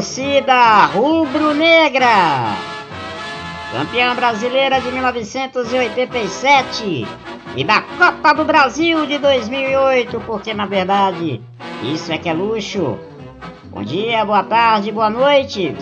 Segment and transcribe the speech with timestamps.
[0.00, 2.56] Torcida rubro-negra!
[3.70, 7.06] Campeã brasileira de 1987
[7.54, 11.42] e da Copa do Brasil de 2008, porque na verdade
[11.82, 12.98] isso é que é luxo.
[13.66, 15.76] Bom dia, boa tarde, boa noite.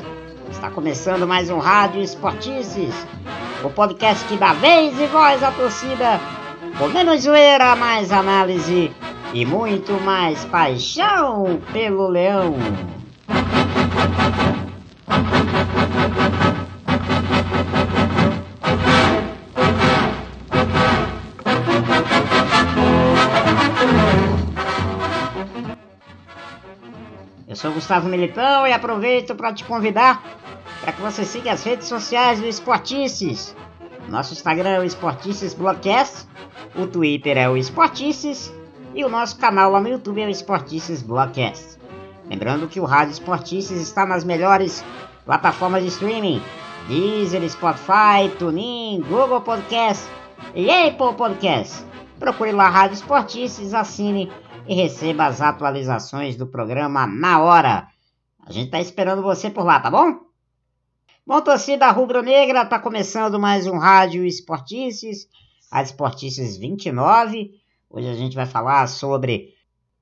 [0.50, 3.06] Está começando mais um Rádio Esportices,
[3.62, 6.20] o podcast que dá vez e voz à torcida,
[6.76, 8.90] com menos zoeira, mais análise
[9.32, 12.56] e muito mais paixão pelo leão.
[27.48, 30.22] Eu sou Gustavo Militão e aproveito para te convidar
[30.80, 33.54] para que você siga as redes sociais do Esportices.
[34.08, 36.26] Nosso Instagram é o Esportices Blogcast,
[36.74, 38.52] o Twitter é o Esportices
[38.94, 41.78] e o nosso canal lá no YouTube é o Esportices Blogcast.
[42.28, 44.84] Lembrando que o Rádio Esportices está nas melhores
[45.24, 46.42] plataformas de streaming:
[46.86, 50.06] Deezer, Spotify, TuneIn, Google Podcast
[50.54, 51.84] e Apple Podcast.
[52.18, 54.30] Procure lá Rádio Esportices, assine
[54.66, 57.88] e receba as atualizações do programa na hora.
[58.44, 60.20] A gente está esperando você por lá, tá bom?
[61.26, 65.28] Bom, torcida rubro-negra, está começando mais um Rádio Esportices,
[65.72, 67.52] Rádio Esportices 29.
[67.90, 69.54] Hoje a gente vai falar sobre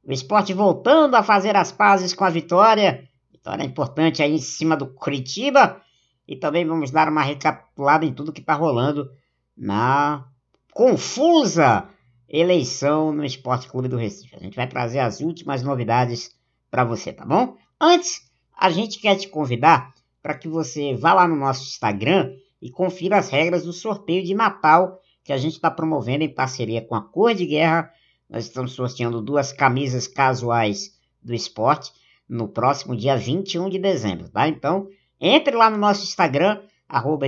[0.07, 3.09] o esporte voltando a fazer as pazes com a vitória.
[3.33, 5.83] Vitória importante aí em cima do Curitiba.
[6.29, 9.11] E também vamos dar uma recapitulada em tudo que está rolando
[9.57, 10.25] na
[10.73, 11.89] confusa
[12.29, 14.37] eleição no Esporte Clube do Recife.
[14.37, 16.37] A gente vai trazer as últimas novidades
[16.71, 17.57] para você, tá bom?
[17.81, 22.71] Antes, a gente quer te convidar para que você vá lá no nosso Instagram e
[22.71, 26.95] confira as regras do sorteio de Natal que a gente está promovendo em parceria com
[26.95, 27.91] a Cor de Guerra
[28.29, 31.93] nós estamos sorteando duas camisas casuais do esporte
[32.29, 34.49] no próximo dia 21 de dezembro, tá?
[34.49, 34.89] Então,
[35.21, 37.27] entre lá no nosso Instagram, arroba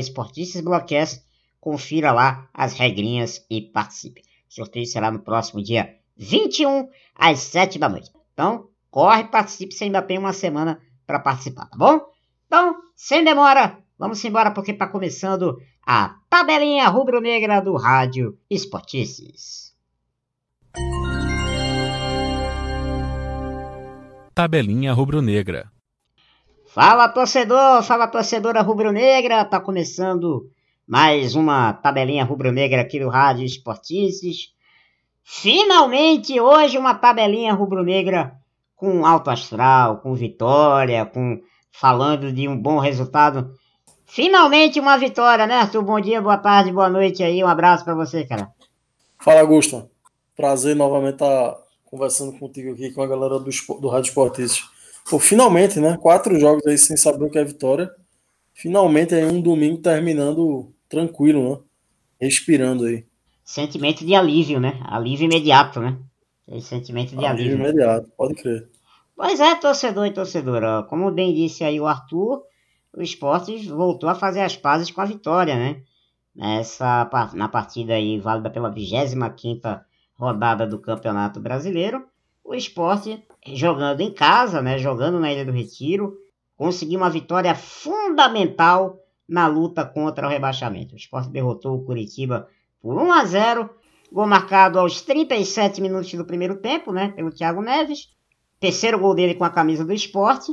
[1.60, 4.22] confira lá as regrinhas e participe.
[4.48, 8.10] O sorteio será no próximo dia 21, às 7 da noite.
[8.32, 12.00] Então, corre, participe, você ainda tem uma semana para participar, tá bom?
[12.46, 19.67] Então, sem demora, vamos embora porque está começando a tabelinha rubro-negra do Rádio Esportices.
[24.34, 25.70] Tabelinha Rubro-Negra.
[26.68, 30.48] Fala torcedor, fala torcedora rubro-negra, tá começando
[30.86, 34.52] mais uma tabelinha rubro-negra aqui do Rádio Esportices.
[35.24, 38.32] Finalmente hoje uma tabelinha rubro-negra
[38.76, 41.40] com alto astral, com vitória, com
[41.72, 43.52] falando de um bom resultado.
[44.06, 45.82] Finalmente uma vitória, né, Arthur?
[45.82, 47.42] Bom dia, boa tarde, boa noite aí.
[47.42, 48.50] Um abraço para você, cara.
[49.18, 49.90] Fala, Augusto.
[50.38, 53.50] Prazer novamente estar tá conversando contigo aqui com a galera do,
[53.80, 54.64] do Rádio Esportista.
[55.10, 55.96] Pô, finalmente, né?
[55.96, 57.90] Quatro jogos aí sem saber o que é vitória.
[58.54, 61.58] Finalmente aí um domingo terminando tranquilo, né?
[62.20, 63.04] Respirando aí.
[63.42, 64.80] Sentimento de alívio, né?
[64.84, 65.98] Alívio imediato, né?
[66.46, 67.54] Esse sentimento de alívio.
[67.54, 68.68] Alívio imediato, pode crer.
[69.16, 70.84] Pois é, torcedor e torcedora.
[70.84, 72.44] Como bem disse aí o Arthur,
[72.92, 75.82] o esporte voltou a fazer as pazes com a vitória, né?
[76.32, 79.84] Nessa, na partida aí válida pela 25 quinta
[80.18, 82.04] rodada do Campeonato Brasileiro,
[82.44, 86.16] o esporte jogando em casa, né, jogando na Ilha do Retiro,
[86.56, 88.98] conseguiu uma vitória fundamental
[89.28, 90.94] na luta contra o rebaixamento.
[90.94, 92.48] O esporte derrotou o Curitiba
[92.80, 93.70] por 1 a 0,
[94.10, 98.08] gol marcado aos 37 minutos do primeiro tempo, né, pelo Thiago Neves.
[98.58, 100.52] Terceiro gol dele com a camisa do esporte.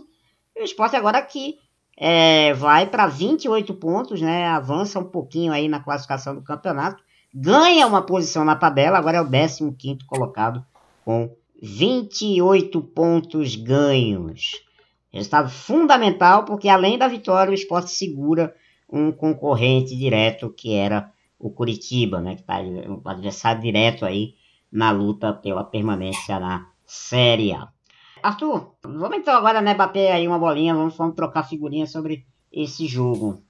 [0.55, 1.57] E o esporte agora aqui
[1.97, 7.01] é, vai para 28 pontos, né, avança um pouquinho aí na classificação do campeonato
[7.35, 10.65] ganha uma posição na tabela, agora é o 15 colocado
[11.03, 14.63] com 28 pontos ganhos.
[15.11, 18.55] Resultado fundamental, porque além da vitória, o esporte segura
[18.89, 22.35] um concorrente direto que era o Curitiba, né?
[22.35, 24.35] Que está um adversário direto aí
[24.71, 27.67] na luta pela permanência na Série A.
[28.23, 32.87] Arthur, vamos então agora né, bater aí uma bolinha, vamos, vamos trocar figurinha sobre esse
[32.87, 33.41] jogo.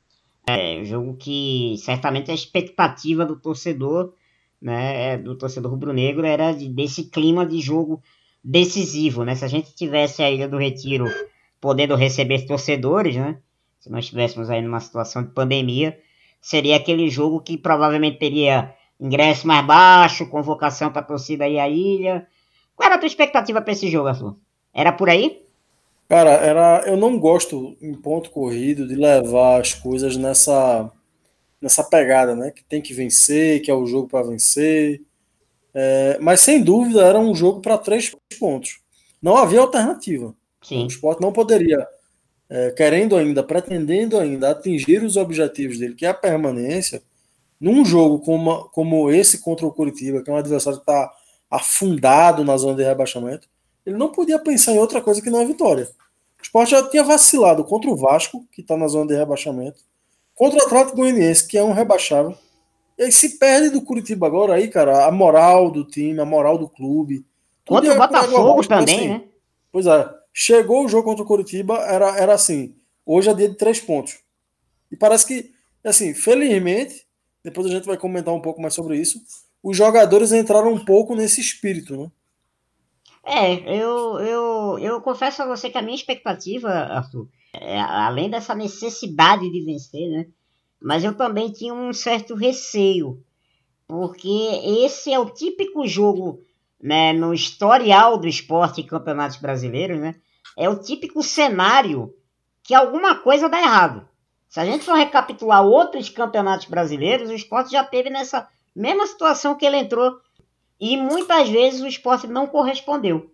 [0.48, 4.14] É um jogo que certamente a expectativa do torcedor,
[4.62, 8.02] né, do torcedor rubro-negro era de, desse clima de jogo
[8.44, 9.34] decisivo, né?
[9.36, 11.06] Se a gente tivesse a Ilha do Retiro
[11.60, 13.40] podendo receber torcedores, né?
[13.80, 16.00] Se nós estivéssemos aí numa situação de pandemia,
[16.40, 21.68] seria aquele jogo que provavelmente teria ingresso mais baixo, convocação para a torcida aí à
[21.68, 22.28] ilha.
[22.76, 24.38] Qual era a tua expectativa para esse jogo, Arthur?
[24.72, 25.45] Era por aí?
[26.08, 30.92] Cara, era, eu não gosto em ponto corrido de levar as coisas nessa
[31.62, 32.52] nessa pegada, né?
[32.52, 35.02] Que tem que vencer, que é o jogo para vencer.
[35.74, 38.80] É, mas sem dúvida era um jogo para três pontos.
[39.22, 40.36] Não havia alternativa.
[40.62, 40.84] Sim.
[40.84, 41.88] O esporte não poderia
[42.50, 47.02] é, querendo ainda, pretendendo ainda atingir os objetivos dele, que é a permanência,
[47.60, 51.12] num jogo como, como esse contra o Curitiba, que é um adversário que está
[51.50, 53.48] afundado na zona de rebaixamento,
[53.86, 55.90] ele não podia pensar em outra coisa que não a vitória.
[56.40, 59.80] O Sport já tinha vacilado contra o Vasco, que está na zona de rebaixamento,
[60.34, 62.36] contra o Atlético Goianiense, que é um rebaixável.
[62.98, 66.58] E aí se perde do Curitiba agora aí, cara, a moral do time, a moral
[66.58, 67.26] do clube.
[67.68, 69.24] Contra o Botafogo também, assim, né?
[69.72, 70.10] Pois é.
[70.34, 74.20] Chegou o jogo contra o Curitiba, era, era assim, hoje é dia de três pontos.
[74.92, 75.52] E parece que,
[75.84, 77.06] assim, felizmente,
[77.44, 79.22] depois a gente vai comentar um pouco mais sobre isso,
[79.64, 82.12] os jogadores entraram um pouco nesse espírito, né?
[83.26, 88.54] É, eu, eu, eu confesso a você que a minha expectativa, Arthur, é, além dessa
[88.54, 90.28] necessidade de vencer, né?
[90.80, 93.24] Mas eu também tinha um certo receio,
[93.88, 94.30] porque
[94.86, 96.44] esse é o típico jogo,
[96.80, 100.16] né, no historial do esporte e campeonatos brasileiros, né?
[100.56, 102.14] É o típico cenário
[102.64, 104.08] que alguma coisa dá errado.
[104.48, 109.56] Se a gente for recapitular outros campeonatos brasileiros, o esporte já teve nessa mesma situação
[109.56, 110.16] que ele entrou
[110.80, 113.32] e muitas vezes o esporte não correspondeu.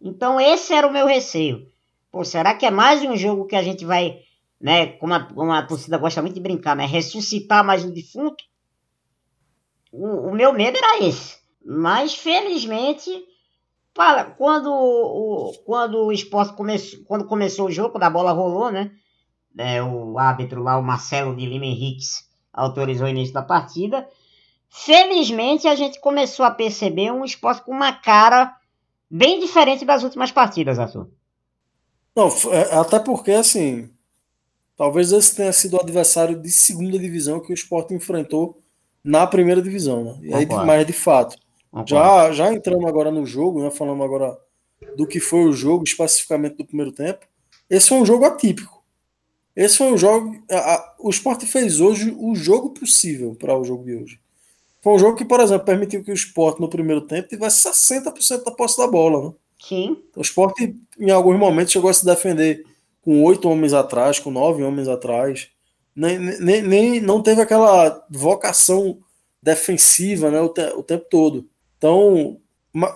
[0.00, 1.66] Então esse era o meu receio.
[2.10, 4.20] Pô, será que é mais um jogo que a gente vai,
[4.60, 8.42] né, como a, como a torcida gosta muito de brincar, né, ressuscitar mais um defunto?
[9.92, 11.38] O, o meu medo era esse.
[11.64, 13.10] Mas felizmente,
[13.92, 18.70] para, quando, o, quando o esporte começou, quando começou o jogo, quando a bola rolou,
[18.70, 18.92] né,
[19.58, 24.08] é, o árbitro lá, o Marcelo de Lima Henriques, autorizou o início da partida.
[24.84, 28.54] Felizmente a gente começou a perceber um esporte com uma cara
[29.10, 31.08] bem diferente das últimas partidas, Arthur.
[32.14, 33.88] Não, é, até porque assim,
[34.76, 38.62] talvez esse tenha sido o adversário de segunda divisão que o esporte enfrentou
[39.02, 40.18] na primeira divisão, né?
[40.20, 41.38] E aí, mas de fato,
[41.86, 43.70] já, já entrando agora no jogo, né?
[43.70, 44.36] Falando agora
[44.94, 47.26] do que foi o jogo, especificamente do primeiro tempo,
[47.70, 48.84] esse foi um jogo atípico.
[49.56, 50.36] Esse foi um jogo.
[50.50, 54.25] A, a, o esporte fez hoje o jogo possível para o jogo de hoje.
[54.86, 58.44] Foi um jogo que, por exemplo, permitiu que o esporte no primeiro tempo tivesse 60%
[58.44, 59.30] da posse da bola.
[59.30, 59.34] Né?
[59.60, 60.00] Sim.
[60.14, 62.64] O esporte, em alguns momentos, chegou a se defender
[63.02, 65.48] com oito homens atrás, com nove homens atrás.
[65.92, 68.98] Nem, nem, nem não teve aquela vocação
[69.42, 71.48] defensiva né, o, te, o tempo todo.
[71.76, 72.38] Então,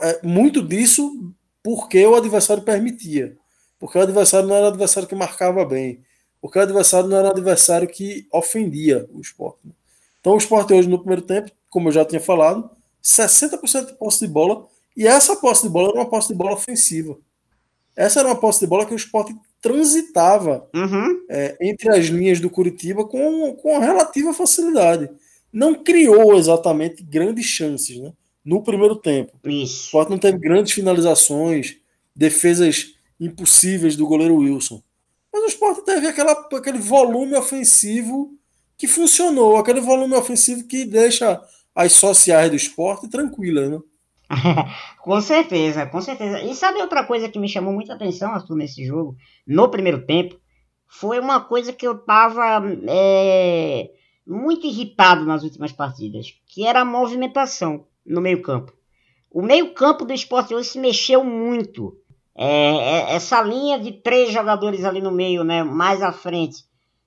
[0.01, 3.37] é, muito disso porque o adversário permitia.
[3.81, 6.01] Porque o adversário não era o adversário que marcava bem.
[6.41, 9.59] Porque o adversário não era o adversário que ofendia o esporte.
[9.65, 9.73] Né?
[10.21, 12.69] Então o esporte hoje no primeiro tempo como eu já tinha falado,
[13.02, 16.52] 60% de posse de bola, e essa posse de bola era uma posse de bola
[16.52, 17.17] ofensiva.
[17.96, 21.25] Essa era uma posse de bola que o esporte transitava uhum.
[21.28, 25.08] é, entre as linhas do Curitiba com, com relativa facilidade.
[25.52, 28.12] Não criou exatamente grandes chances né,
[28.44, 29.32] no primeiro tempo.
[29.44, 29.82] Isso.
[29.82, 31.76] O esporte não teve grandes finalizações,
[32.14, 34.82] defesas impossíveis do goleiro Wilson.
[35.32, 38.34] Mas o esporte teve aquela, aquele volume ofensivo
[38.77, 41.41] que funcionou, aquele volume ofensivo que deixa
[41.74, 43.79] as sociais do esporte tranquilas, né?
[45.03, 46.43] com certeza, com certeza.
[46.43, 50.39] E sabe outra coisa que me chamou muita atenção, Arthur, nesse jogo, no primeiro tempo?
[50.86, 53.91] Foi uma coisa que eu tava é,
[54.27, 58.72] muito irritado nas últimas partidas, que era a movimentação no meio campo.
[59.31, 61.96] O meio campo do esporte hoje se mexeu muito.
[62.34, 66.65] É, é, essa linha de três jogadores ali no meio, né, mais à frente,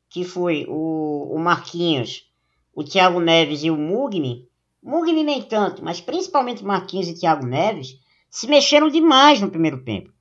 [0.09, 2.29] que foi o, o Marquinhos,
[2.73, 4.47] o Thiago Neves e o Mugni,
[4.83, 7.97] Mugni nem tanto, mas principalmente Marquinhos e Thiago Neves,
[8.29, 10.11] se mexeram demais no primeiro tempo.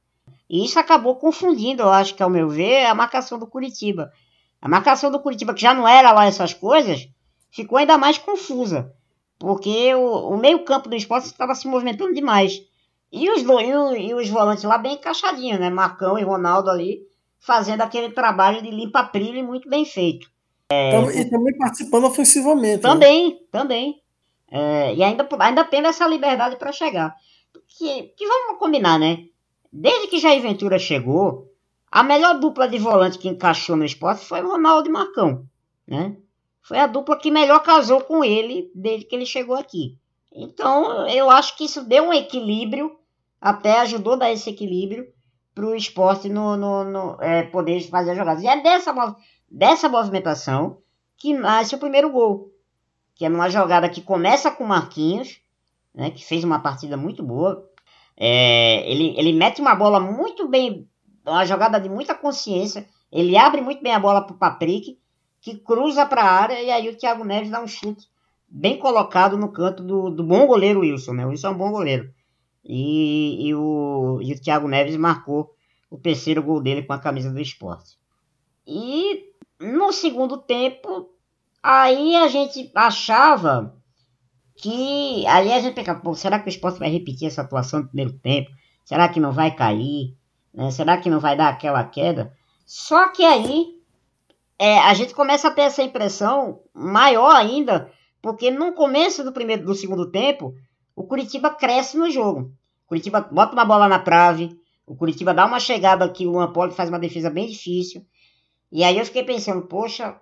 [0.48, 4.12] E isso acabou confundindo, eu acho que ao meu ver, a marcação do Curitiba.
[4.60, 7.08] A marcação do Curitiba, que já não era lá essas coisas,
[7.50, 8.92] ficou ainda mais confusa.
[9.38, 12.60] Porque o, o meio-campo do esporte estava se movimentando demais.
[13.10, 15.68] E os, e, e os volantes lá bem encaixadinhos, né?
[15.68, 17.00] Marcão e Ronaldo ali,
[17.40, 20.30] fazendo aquele trabalho de limpa-prilha muito bem feito.
[20.70, 22.80] É, e também participando ofensivamente.
[22.80, 23.36] Também, né?
[23.50, 24.01] também.
[24.54, 27.16] É, e ainda, ainda tendo essa liberdade para chegar.
[27.66, 29.24] Que, que vamos combinar, né?
[29.72, 31.50] Desde que Jair Ventura chegou,
[31.90, 35.46] a melhor dupla de volante que encaixou no esporte foi Ronaldo e Marcão.
[35.88, 36.18] Né?
[36.60, 39.96] Foi a dupla que melhor casou com ele desde que ele chegou aqui.
[40.30, 42.94] Então, eu acho que isso deu um equilíbrio,
[43.40, 45.06] até ajudou a dar esse equilíbrio
[45.54, 48.42] para o esporte no, no, no é, poder fazer jogadas.
[48.42, 49.16] E é dessa,
[49.50, 50.78] dessa movimentação
[51.16, 52.51] que nasce o primeiro gol
[53.14, 55.40] que é numa jogada que começa com Marquinhos,
[55.94, 57.68] né, que fez uma partida muito boa.
[58.16, 60.88] É, ele, ele mete uma bola muito bem,
[61.24, 62.86] uma jogada de muita consciência.
[63.10, 64.98] Ele abre muito bem a bola para o Patrick,
[65.40, 68.08] que cruza para a área, e aí o Thiago Neves dá um chute
[68.48, 71.14] bem colocado no canto do, do bom goleiro Wilson.
[71.14, 71.26] Né?
[71.26, 72.12] O Wilson é um bom goleiro.
[72.64, 75.54] E, e, o, e o Thiago Neves marcou
[75.90, 77.98] o terceiro gol dele com a camisa do esporte.
[78.66, 81.10] E no segundo tempo,
[81.62, 83.74] aí a gente achava
[84.56, 85.26] que.
[85.26, 88.12] Aí a gente pensava, pô, será que o esporte vai repetir essa atuação no primeiro
[88.12, 88.50] tempo?
[88.84, 90.16] Será que não vai cair?
[90.52, 90.70] Né?
[90.70, 92.32] Será que não vai dar aquela queda?
[92.66, 93.82] Só que aí
[94.58, 97.90] é, a gente começa a ter essa impressão maior ainda,
[98.20, 100.54] porque no começo do primeiro do segundo tempo,
[100.94, 102.52] o Curitiba cresce no jogo.
[102.84, 106.52] O Curitiba bota uma bola na trave, o Curitiba dá uma chegada aqui, o Luan
[106.52, 108.06] Poli faz uma defesa bem difícil.
[108.70, 110.18] E aí eu fiquei pensando, poxa,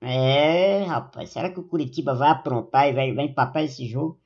[0.00, 4.20] é, rapaz, será que o Curitiba vai aprontar e vai, vai empatar esse jogo?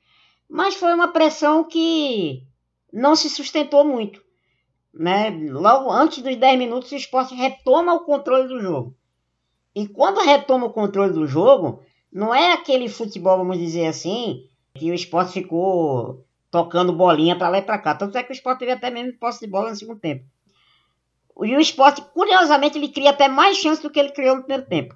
[0.49, 2.43] Mas foi uma pressão que
[2.91, 4.21] não se sustentou muito.
[4.93, 5.29] Né?
[5.29, 8.95] Logo antes dos 10 minutos, o esporte retoma o controle do jogo.
[9.75, 14.89] E quando retoma o controle do jogo, não é aquele futebol, vamos dizer assim, que
[14.89, 17.93] o esporte ficou tocando bolinha para lá e para cá.
[17.93, 20.25] Tanto é que o esporte teve até mesmo posse de bola no segundo tempo.
[21.43, 24.67] E o esporte, curiosamente, ele cria até mais chances do que ele criou no primeiro
[24.67, 24.95] tempo.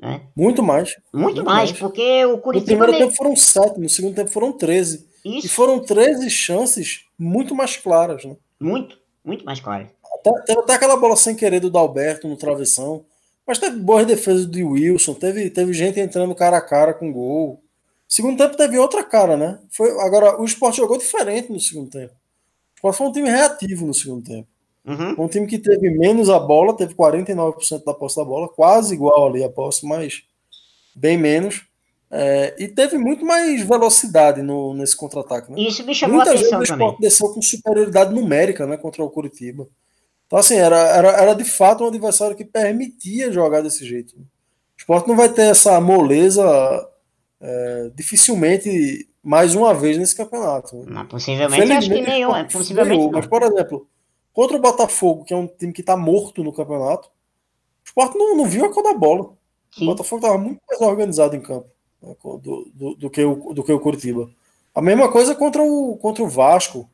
[0.00, 0.22] Né?
[0.34, 0.96] Muito mais.
[1.12, 2.72] Muito, Muito mais, mais, porque o Curitiba.
[2.72, 5.06] No primeiro tempo foram 7, no segundo tempo foram 13.
[5.24, 5.46] Isso.
[5.46, 8.24] E foram 13 chances muito mais claras.
[8.24, 8.34] Né?
[8.58, 9.88] Muito, muito mais claras.
[10.46, 13.04] Teve até aquela bola sem querer do Dalberto no travessão.
[13.46, 17.62] Mas teve boas defesas do Wilson, teve, teve gente entrando cara a cara com gol.
[18.08, 19.58] Segundo tempo teve outra cara, né?
[19.70, 22.12] Foi, agora, o esporte jogou diferente no segundo tempo.
[22.12, 24.48] O esporte foi um time reativo no segundo tempo.
[24.84, 25.24] Uhum.
[25.24, 29.26] Um time que teve menos a bola, teve 49% da posse da bola, quase igual
[29.26, 30.22] ali a posse, mas
[30.94, 31.66] bem menos.
[32.10, 35.52] É, e teve muito mais velocidade no, nesse contra-ataque.
[35.52, 35.60] Né?
[35.60, 37.08] Isso me chamou Muitas a atenção vezes o esporte também.
[37.08, 39.68] desceu com superioridade numérica né, contra o Curitiba.
[40.26, 44.16] Então, assim, era, era, era de fato um adversário que permitia jogar desse jeito.
[44.16, 44.26] O
[44.76, 46.42] esporte não vai ter essa moleza
[47.40, 50.84] é, dificilmente mais uma vez nesse campeonato.
[50.86, 52.34] Não, possivelmente acho que nenhum.
[52.34, 53.88] É, possivelmente mas, por exemplo,
[54.32, 58.36] contra o Botafogo, que é um time que está morto no campeonato, o esporte não,
[58.36, 59.32] não viu a cor da bola.
[59.72, 59.84] Sim.
[59.84, 61.68] O Botafogo estava muito mais organizado em campo
[62.02, 64.30] né, do, do, do, que o, do que o Curitiba.
[64.74, 66.88] A mesma coisa contra o, contra o Vasco,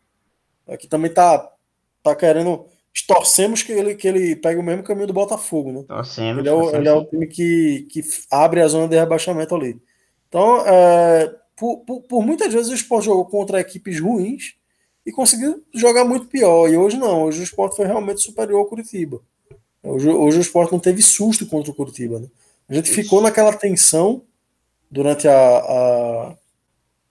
[0.66, 1.52] né, que também está
[2.02, 2.66] tá querendo
[3.06, 5.84] torcemos que ele, que ele pegue o mesmo caminho do Botafogo, né?
[5.86, 9.54] Torcemos, ele, é o, ele é o time que, que abre a zona de rebaixamento
[9.54, 9.80] ali.
[10.28, 14.56] Então, é, por, por, por, muitas vezes o Sport jogou contra equipes ruins
[15.06, 16.68] e conseguiu jogar muito pior.
[16.68, 19.20] E hoje não, hoje o Sport foi realmente superior ao Curitiba.
[19.82, 22.18] Hoje, hoje o Sport não teve susto contra o Curitiba.
[22.18, 22.26] Né?
[22.68, 24.22] A gente ficou naquela tensão
[24.90, 26.36] durante a, a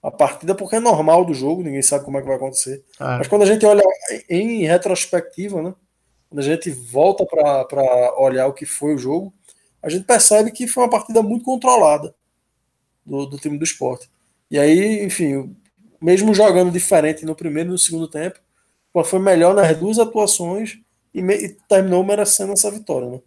[0.06, 2.80] a partida, porque é normal do jogo, ninguém sabe como é que vai acontecer.
[2.96, 3.18] Ah.
[3.18, 3.82] Mas quando a gente olha
[4.30, 5.74] em retrospectiva, né?
[6.30, 9.34] Quando a gente volta para olhar o que foi o jogo,
[9.82, 12.14] a gente percebe que foi uma partida muito controlada
[13.04, 14.08] do, do time do esporte.
[14.48, 15.56] E aí, enfim,
[16.00, 18.38] mesmo jogando diferente no primeiro e no segundo tempo,
[19.04, 20.78] foi melhor nas duas atuações
[21.12, 23.20] e, me, e terminou merecendo essa vitória, né?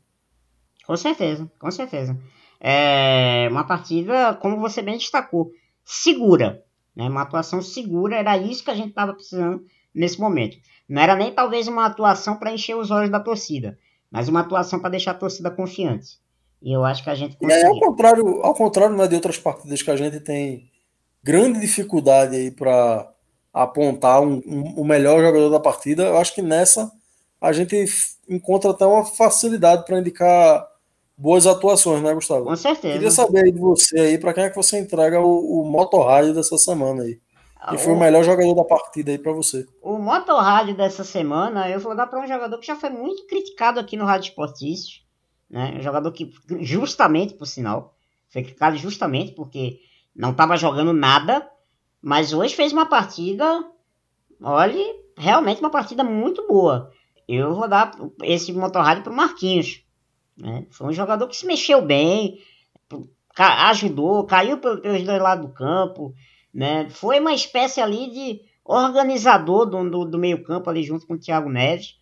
[0.85, 2.17] Com certeza, com certeza.
[2.59, 5.51] É uma partida, como você bem destacou,
[5.85, 6.63] segura.
[6.95, 7.07] Né?
[7.07, 10.57] Uma atuação segura, era isso que a gente estava precisando nesse momento.
[10.88, 13.77] Não era nem talvez uma atuação para encher os olhos da torcida,
[14.09, 16.17] mas uma atuação para deixar a torcida confiante.
[16.61, 17.65] E eu acho que a gente conseguiu.
[17.65, 20.68] Aí, ao contrário, ao contrário né, de outras partidas que a gente tem
[21.23, 23.09] grande dificuldade aí para
[23.53, 26.91] apontar um, um, o melhor jogador da partida, eu acho que nessa
[27.41, 27.85] a gente
[28.27, 30.67] encontra até uma facilidade para indicar
[31.17, 32.45] boas atuações, né, Gustavo?
[32.45, 32.93] Com certeza.
[32.93, 36.33] Queria saber aí de você aí, para quem é que você entrega o, o motorrádio
[36.33, 37.19] dessa semana aí.
[37.69, 39.67] Que foi o melhor jogador da partida aí para você.
[39.81, 43.81] O motorrádio dessa semana, eu vou dar para um jogador que já foi muito criticado
[43.81, 45.01] aqui no Rádio Esportistas,
[45.49, 45.75] né?
[45.77, 47.93] Um jogador que, justamente, por sinal,
[48.29, 49.79] foi criticado justamente porque
[50.19, 51.49] não estava jogando nada,
[52.01, 53.65] mas hoje fez uma partida,
[54.43, 54.83] olhe,
[55.17, 56.91] realmente uma partida muito boa.
[57.25, 57.91] Eu vou dar
[58.23, 59.81] esse motorrádio para o Marquinhos.
[60.35, 60.67] Né?
[60.71, 62.38] Foi um jogador que se mexeu bem,
[63.38, 66.13] ajudou, caiu pelos dois lados do campo.
[66.53, 66.89] Né?
[66.89, 71.19] Foi uma espécie ali de organizador do, do, do meio campo ali junto com o
[71.19, 71.97] Thiago Neves.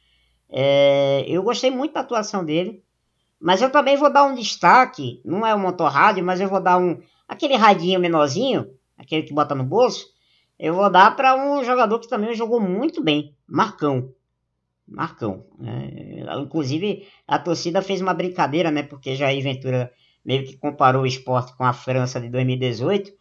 [0.49, 2.83] É, eu gostei muito da atuação dele.
[3.39, 6.79] Mas eu também vou dar um destaque, não é um motorrádio, mas eu vou dar
[6.79, 10.07] um aquele radinho menorzinho, aquele que bota no bolso,
[10.57, 14.11] eu vou dar para um jogador que também jogou muito bem, Marcão.
[14.87, 15.45] Marcão.
[15.61, 18.83] É, inclusive, a torcida fez uma brincadeira, né?
[18.83, 19.91] Porque Jair Ventura
[20.23, 23.11] meio que comparou o esporte com a França de 2018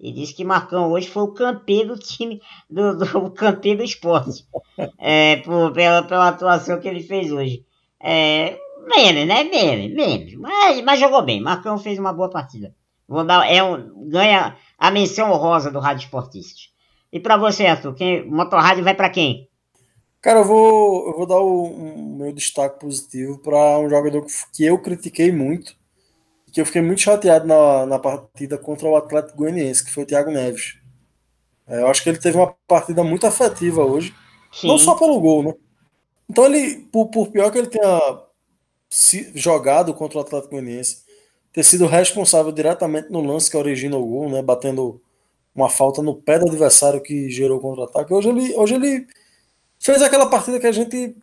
[0.00, 4.46] e disse que Marcão hoje foi o campeão do time, do, do campeão do esporte,
[4.96, 7.64] é, por, pela, pela atuação que ele fez hoje.
[8.00, 9.44] É, meme, né?
[9.44, 10.36] Meme, meme.
[10.36, 11.40] Mas, mas jogou bem.
[11.40, 12.74] Marcão fez uma boa partida.
[13.08, 16.60] Vou dar, é um, ganha a menção honrosa do Rádio Esportista.
[17.10, 19.48] E para você, Arthur, quem, Motorrádio vai para quem?
[20.20, 24.64] Cara, eu vou, eu vou dar o um, meu destaque positivo para um jogador que
[24.64, 25.74] eu critiquei muito,
[26.52, 30.06] que eu fiquei muito chateado na, na partida contra o Atlético Goianiense, que foi o
[30.06, 30.78] Thiago Neves.
[31.66, 34.14] É, eu acho que ele teve uma partida muito afetiva hoje,
[34.52, 34.68] Sim.
[34.68, 35.54] não só pelo gol, né?
[36.28, 38.20] Então ele, por, por pior que ele tenha
[38.90, 41.07] se, jogado contra o Atlético Goianiense,
[41.58, 44.40] ter sido responsável diretamente no lance que origina o gol, né?
[44.40, 45.02] Batendo
[45.52, 48.14] uma falta no pé do adversário que gerou o contra-ataque.
[48.14, 49.08] Hoje ele, hoje ele
[49.76, 51.16] fez aquela partida que a gente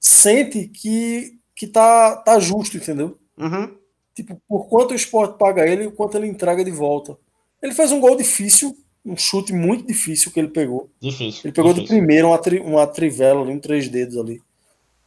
[0.00, 3.18] sente que, que tá, tá justo, entendeu?
[3.36, 3.76] Uhum.
[4.14, 7.18] Tipo, por quanto o esporte paga ele e o quanto ele entrega de volta.
[7.62, 8.74] Ele fez um gol difícil,
[9.04, 10.88] um chute muito difícil que ele pegou.
[10.98, 11.42] Difícil.
[11.44, 11.94] Ele pegou difícil.
[11.94, 14.40] de primeiro uma, tri, uma trivela ali, um três dedos ali.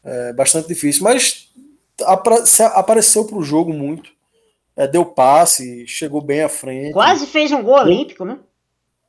[0.04, 1.04] É, bastante difícil.
[1.04, 1.50] Mas
[2.76, 4.19] apareceu para o jogo muito.
[4.80, 6.94] É, deu passe, chegou bem à frente.
[6.94, 8.40] Quase fez um gol olímpico, né?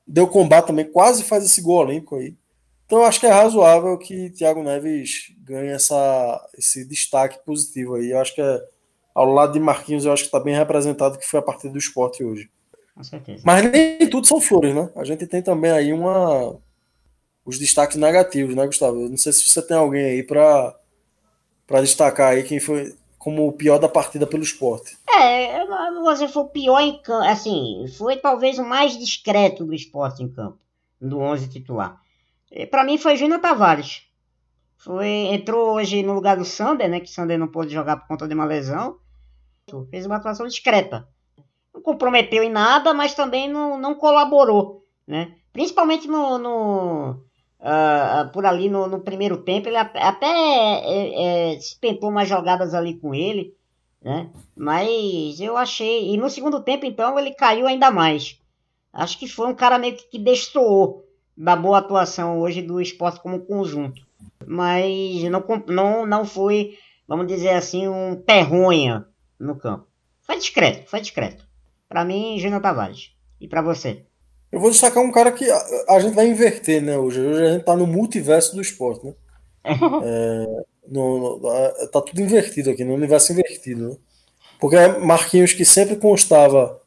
[0.05, 2.35] Deu combate também, quase faz esse gol olímpico aí.
[2.85, 8.11] Então eu acho que é razoável que Thiago Neves ganhe essa, esse destaque positivo aí.
[8.11, 8.61] Eu acho que é,
[9.15, 11.79] ao lado de Marquinhos, eu acho que está bem representado que foi a partida do
[11.79, 12.51] esporte hoje.
[12.93, 13.41] Com certeza.
[13.47, 14.91] Mas nem tudo são flores, né?
[14.97, 16.59] A gente tem também aí uma
[17.45, 19.03] os destaques negativos, né, Gustavo?
[19.03, 20.77] Eu não sei se você tem alguém aí para
[21.65, 24.97] para destacar aí quem foi como o pior da partida pelo esporte.
[25.07, 25.67] É,
[26.03, 30.29] você foi o pior em campo, assim, foi talvez o mais discreto do esporte em
[30.33, 30.59] campo,
[30.99, 32.01] do 11 titular.
[32.71, 34.09] Para mim foi Júnior Tavares.
[34.79, 36.99] Foi, entrou hoje no lugar do Sander, né?
[36.99, 38.97] Que Sander não pôde jogar por conta de uma lesão.
[39.91, 41.07] Fez uma atuação discreta.
[41.75, 45.37] Não comprometeu em nada, mas também não, não colaborou, né?
[45.53, 47.23] Principalmente no, no
[47.61, 52.95] uh, por ali no, no, primeiro tempo, ele até é, é, tentou umas jogadas ali
[52.95, 53.55] com ele,
[54.03, 54.31] né?
[54.57, 56.13] Mas eu achei.
[56.13, 58.41] E no segundo tempo, então, ele caiu ainda mais.
[58.93, 63.21] Acho que foi um cara meio que, que destoou da boa atuação hoje do esporte
[63.21, 64.07] como conjunto.
[64.47, 69.07] Mas não, não, não foi, vamos dizer assim, um terronha
[69.39, 69.87] no campo.
[70.23, 71.47] Foi discreto, foi discreto.
[71.89, 73.13] Para mim, Júnior Tavares.
[73.41, 74.05] E para você?
[74.53, 76.99] Eu vou destacar um cara que a, a, gente vai inverter, né?
[76.99, 79.15] Hoje, hoje a gente tá no multiverso do esporte, né?
[79.65, 83.97] é, no, no, tá tudo invertido aqui, no universo invertido, né?
[84.59, 86.81] Porque Marquinhos, que sempre constava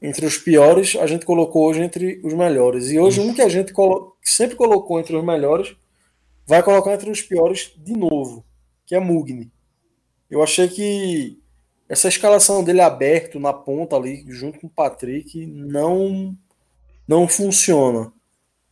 [0.00, 2.90] entre os piores, a gente colocou hoje entre os melhores.
[2.90, 5.76] E hoje, um que a gente colo sempre colocou entre os melhores,
[6.46, 8.44] vai colocar entre os piores de novo,
[8.86, 9.52] que é Mugni.
[10.30, 11.38] Eu achei que
[11.88, 16.36] essa escalação dele aberto na ponta ali, junto com o Patrick, não
[17.10, 18.12] não funciona.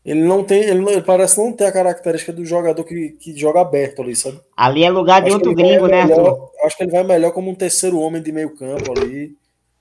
[0.05, 3.61] Ele não tem, ele, ele, parece não ter a característica do jogador que, que joga
[3.61, 4.40] aberto ali, sabe?
[4.57, 7.51] Ali é lugar de acho outro gringo, né, melhor, Acho que ele vai melhor como
[7.51, 9.37] um terceiro homem de meio campo ali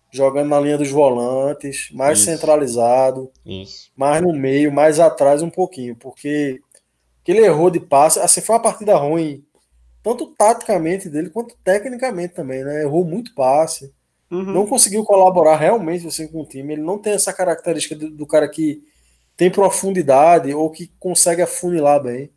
[0.10, 2.32] jogando na linha dos volantes, mais Isso.
[2.32, 3.92] centralizado, Isso.
[3.96, 6.60] mais no meio, mais atrás um pouquinho, porque
[7.28, 9.44] ele errou de passe, assim, foi uma partida ruim,
[10.02, 12.82] tanto taticamente dele quanto tecnicamente também, né?
[12.82, 13.94] Errou muito passe,
[14.32, 14.44] uhum.
[14.44, 18.26] não conseguiu colaborar realmente assim, com o time, ele não tem essa característica do, do
[18.26, 18.84] cara que
[19.36, 22.32] tem profundidade ou que consegue afunilar bem.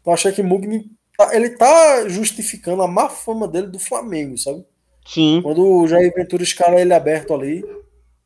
[0.00, 4.64] Então achei que Mugni tá, ele tá justificando a má fama dele do Flamengo, sabe?
[5.06, 5.40] Sim.
[5.42, 7.64] Quando o Jair Ventura escala ele aberto ali,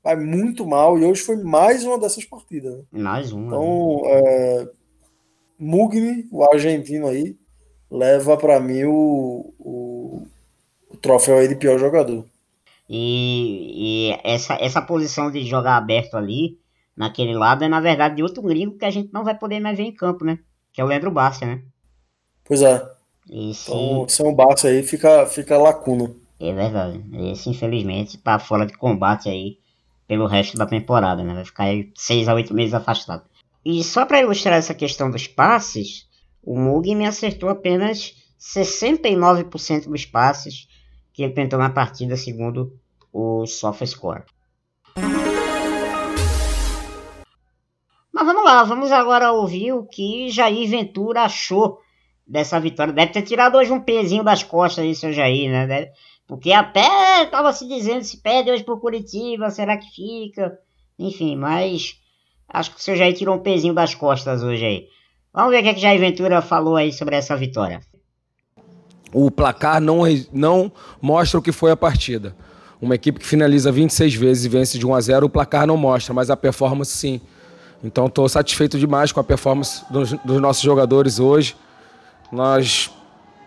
[0.03, 0.99] vai muito mal.
[0.99, 2.75] E hoje foi mais uma dessas partidas.
[2.75, 2.85] Né?
[2.93, 3.47] Mais uma.
[3.47, 4.11] Então, né?
[4.11, 4.69] é,
[5.59, 7.37] Mugni, o argentino aí,
[7.91, 10.27] leva para mim o, o,
[10.89, 12.25] o, troféu aí de pior jogador.
[12.89, 16.59] E, e, essa, essa posição de jogar aberto ali,
[16.97, 19.77] naquele lado, é na verdade de outro gringo que a gente não vai poder mais
[19.77, 20.39] ver em campo, né?
[20.73, 21.63] Que é o Leandro Bassi, né?
[22.45, 22.83] Pois é.
[23.31, 23.71] Esse...
[23.71, 26.15] Então, se é um Bassi aí, fica, fica lacuna.
[26.41, 27.05] É verdade.
[27.31, 29.59] Esse, infelizmente, tá fora de combate aí
[30.07, 31.35] pelo resto da temporada, né?
[31.35, 33.25] Vai ficar aí seis a oito meses afastado.
[33.65, 36.09] E só para ilustrar essa questão dos passes,
[36.43, 40.67] o Mug me acertou apenas 69% dos passes
[41.19, 42.79] que ele tentou na partida, segundo
[43.13, 44.23] o SofaScore.
[48.13, 51.81] Mas vamos lá, vamos agora ouvir o que Jair Ventura achou
[52.25, 52.93] dessa vitória.
[52.93, 55.67] Deve ter tirado hoje um pezinho das costas aí, seu Jair, né?
[55.67, 55.91] Deve
[56.25, 60.57] porque até estava se dizendo se perde hoje por Curitiba, será que fica?
[60.97, 61.99] Enfim, mas
[62.49, 64.87] acho que o seu Jair tirou um pezinho das costas hoje aí.
[65.33, 67.81] Vamos ver o que, é que Jair Ventura falou aí sobre essa vitória.
[69.13, 72.35] O placar não, não mostra o que foi a partida.
[72.81, 75.77] Uma equipe que finaliza 26 vezes e vence de 1 a 0, o placar não
[75.77, 77.21] mostra, mas a performance sim.
[77.83, 81.57] Então estou satisfeito demais com a performance dos, dos nossos jogadores hoje.
[82.31, 82.91] Nós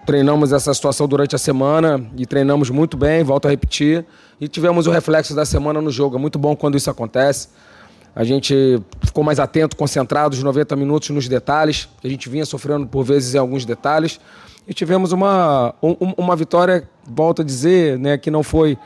[0.05, 4.05] treinamos essa situação durante a semana e treinamos muito bem, volto a repetir.
[4.39, 6.17] E tivemos o reflexo da semana no jogo.
[6.17, 7.49] É muito bom quando isso acontece.
[8.15, 12.85] A gente ficou mais atento, concentrado os 90 minutos nos detalhes, a gente vinha sofrendo
[12.85, 14.19] por vezes em alguns detalhes.
[14.67, 18.77] E tivemos uma, um, uma vitória, volto a dizer, né, que não foi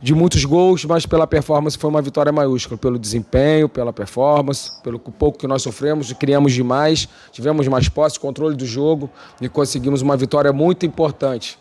[0.00, 4.98] de muitos gols, mas pela performance foi uma vitória maiúscula, pelo desempenho, pela performance, pelo
[4.98, 9.10] pouco que nós sofremos, criamos demais, tivemos mais posse, controle do jogo
[9.40, 11.58] e conseguimos uma vitória muito importante.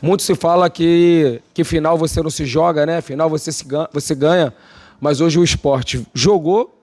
[0.00, 3.00] Muito se fala que, que final você não se joga, né?
[3.02, 4.54] Final você, se ganha, você ganha,
[5.00, 6.74] mas hoje o esporte jogou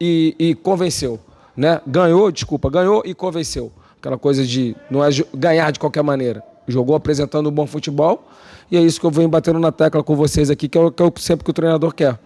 [0.00, 1.18] e, e convenceu,
[1.56, 1.80] né?
[1.86, 3.72] Ganhou, desculpa, ganhou e convenceu.
[4.04, 6.44] Aquela coisa de não é ganhar de qualquer maneira.
[6.68, 8.22] Jogou apresentando um bom futebol
[8.70, 10.92] e é isso que eu venho batendo na tecla com vocês aqui, que é o
[10.92, 12.20] que eu, sempre que o treinador quer.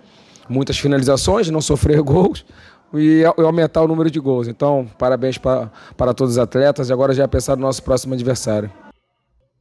[0.48, 2.44] Muitas finalizações, não sofrer gols
[2.92, 4.48] e aumentar o número de gols.
[4.48, 8.12] Então, parabéns para, para todos os atletas e agora já é pensar no nosso próximo
[8.12, 8.72] adversário.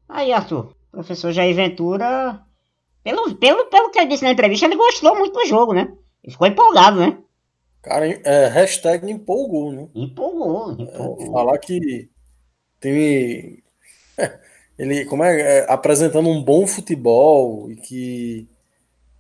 [0.09, 2.41] Aí, Arthur, professor Jair Ventura,
[3.03, 5.87] pelo, pelo, pelo que ele disse na entrevista, ele gostou muito do jogo, né?
[6.23, 7.15] Ele ficou empolgado, né?
[7.87, 9.87] Cara, é, hashtag empolgou, né?
[9.95, 11.25] Empolgou, empolgou.
[11.25, 12.09] É, falar que
[12.79, 13.63] tem
[14.77, 18.47] ele como é, é, apresentando um bom futebol e que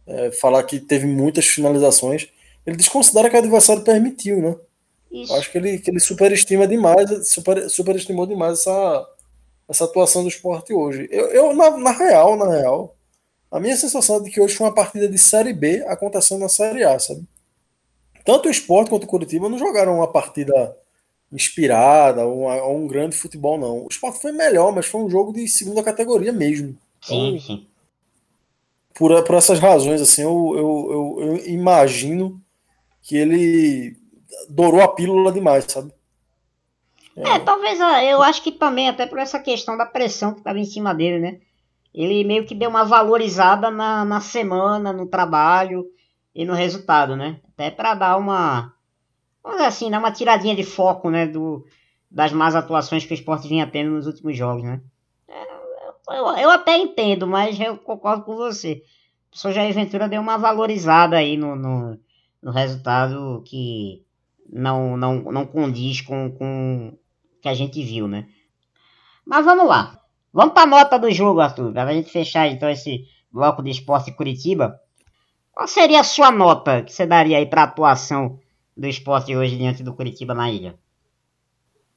[0.05, 2.29] é, falar que teve muitas finalizações,
[2.65, 4.55] ele desconsidera que o adversário permitiu, né?
[5.11, 5.33] Isso.
[5.33, 9.09] Acho que ele, que ele superestima demais, super, superestimou demais essa,
[9.67, 11.07] essa atuação do esporte hoje.
[11.09, 12.95] Eu, eu na, na, real, na real,
[13.49, 16.49] a minha sensação é de que hoje foi uma partida de Série B acontecendo na
[16.49, 17.25] Série A, sabe?
[18.27, 20.77] Tanto o esporte quanto o Curitiba não jogaram uma partida
[21.31, 23.85] inspirada, um, um grande futebol, não.
[23.85, 26.77] O esporte foi melhor, mas foi um jogo de segunda categoria mesmo.
[26.99, 27.67] Sim, então, sim.
[28.93, 32.37] Por, por essas razões, assim, eu, eu, eu, eu imagino
[33.01, 33.95] que ele
[34.49, 35.93] dourou a pílula demais, sabe?
[37.15, 40.59] É, é, talvez eu acho que também, até por essa questão da pressão que estava
[40.59, 41.39] em cima dele, né?
[41.93, 45.87] Ele meio que deu uma valorizada na, na semana, no trabalho
[46.37, 47.39] e no resultado, né?
[47.51, 48.71] Até para dar uma
[49.41, 51.65] vamos dizer assim, dá uma tiradinha de foco, né, do,
[52.11, 54.81] das más atuações que o esporte vinha tendo nos últimos jogos, né.
[55.27, 55.47] É,
[56.11, 58.83] eu, eu até entendo, mas eu concordo com você.
[59.27, 61.97] O professor Jair Ventura deu uma valorizada aí no, no,
[62.43, 64.05] no resultado que
[64.47, 68.27] não, não, não condiz com, com o que a gente viu, né.
[69.25, 69.99] Mas vamos lá.
[70.31, 73.71] Vamos para a nota do jogo, Arthur, para a gente fechar então esse bloco de
[73.71, 74.79] esporte Curitiba.
[75.57, 78.39] Qual seria a sua nota que você daria aí para a atuação
[78.75, 80.75] do esporte hoje diante do Curitiba na ilha?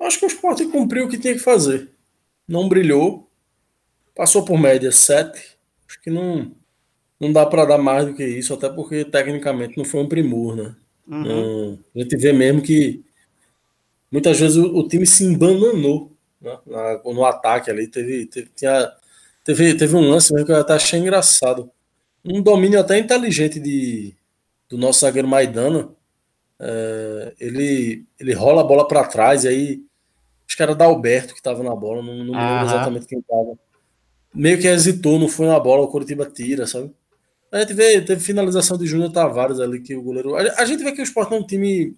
[0.00, 1.90] Acho que o esporte cumpriu o que tinha que fazer.
[2.48, 3.28] Não brilhou.
[4.16, 5.58] Passou por média 7.
[5.86, 6.52] Acho que não,
[7.20, 10.56] não dá para dar mais do que isso, até porque tecnicamente não foi um primor,
[10.56, 10.74] né?
[11.06, 11.22] Uhum.
[11.22, 13.04] Não, a gente vê mesmo que
[14.10, 16.58] muitas vezes o, o time se embananou né?
[16.66, 17.86] Na, no ataque ali.
[17.88, 18.90] Teve, teve, tinha,
[19.44, 21.70] teve, teve um lance mesmo que eu até achei engraçado.
[22.24, 24.14] Um domínio até inteligente de,
[24.68, 25.90] do nosso zagueiro Maidana
[26.60, 29.82] é, ele, ele rola a bola para trás, e aí
[30.46, 33.58] acho que era da Alberto que estava na bola, não, não lembro exatamente quem estava.
[34.34, 36.92] Meio que hesitou, não foi na bola, o Coritiba tira, sabe?
[37.50, 40.36] A gente vê, teve finalização de Júnior Tavares ali, que o goleiro.
[40.36, 41.96] A, a, gente vê que o Sport é um time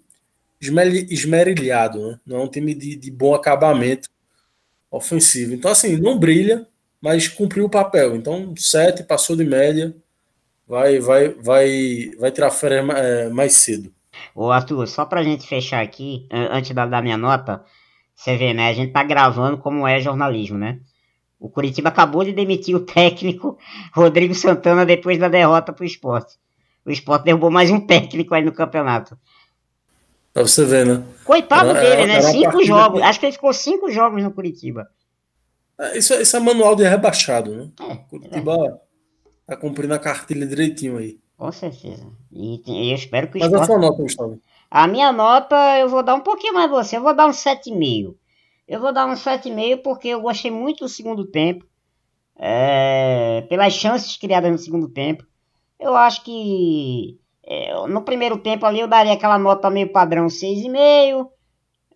[0.61, 2.21] esmerilhado, né?
[2.25, 4.09] Não é um time de, de bom acabamento
[4.91, 5.53] ofensivo.
[5.53, 6.67] Então, assim, não brilha,
[7.01, 8.17] mas cumpriu o papel.
[8.17, 9.95] Então, sete passou de média,
[10.73, 13.93] vai, vai, vai, vai tirar férias é, mais cedo.
[14.35, 17.63] Ô Arthur, só pra gente fechar aqui, antes da, da minha nota,
[18.17, 18.71] você vê, né?
[18.71, 20.81] A gente tá gravando como é jornalismo, né?
[21.39, 23.59] O Curitiba acabou de demitir o técnico
[23.93, 26.39] Rodrigo Santana depois da derrota pro esporte.
[26.87, 29.19] O esporte derrubou mais um técnico aí no campeonato.
[30.33, 31.05] Pra você ver, né?
[31.23, 32.23] Coitado era, dele, né?
[32.23, 33.03] Cinco jogos.
[33.03, 34.89] Acho que ele ficou cinco jogos no Curitiba.
[35.79, 37.69] É, isso, isso é manual de rebaixado, né?
[37.79, 38.92] É, Curitiba é.
[39.47, 41.19] Tá cumprindo a cartilha direitinho aí.
[41.37, 42.07] Com certeza.
[42.31, 43.63] E, e eu espero que o Mas esporte...
[43.63, 44.41] a sua nota, Gustavo?
[44.71, 46.97] A minha nota, eu vou dar um pouquinho mais você.
[46.97, 48.15] Eu vou dar um 7,5.
[48.67, 51.67] Eu vou dar um 7,5 porque eu gostei muito do segundo tempo.
[52.39, 55.27] É, pelas chances criadas no segundo tempo.
[55.79, 61.29] Eu acho que é, no primeiro tempo ali eu daria aquela nota meio padrão 6,5.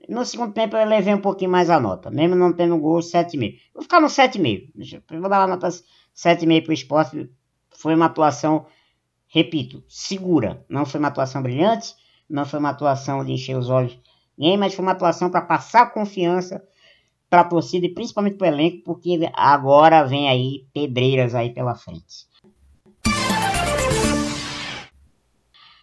[0.08, 2.10] No segundo tempo eu levei um pouquinho mais a nota.
[2.10, 3.58] Mesmo não tendo gol, 7,5.
[3.74, 5.02] Vou ficar no 7,5.
[5.20, 7.30] Vou dar uma nota 7,5 para o esporte.
[7.70, 8.66] Foi uma atuação
[9.28, 10.64] Repito, segura.
[10.68, 11.94] Não foi uma atuação brilhante,
[12.28, 13.98] não foi uma atuação de encher os olhos
[14.38, 16.62] ninguém, mas foi uma atuação para passar confiança
[17.28, 21.74] para a torcida e principalmente para o elenco, porque agora vem aí pedreiras aí pela
[21.74, 22.26] frente.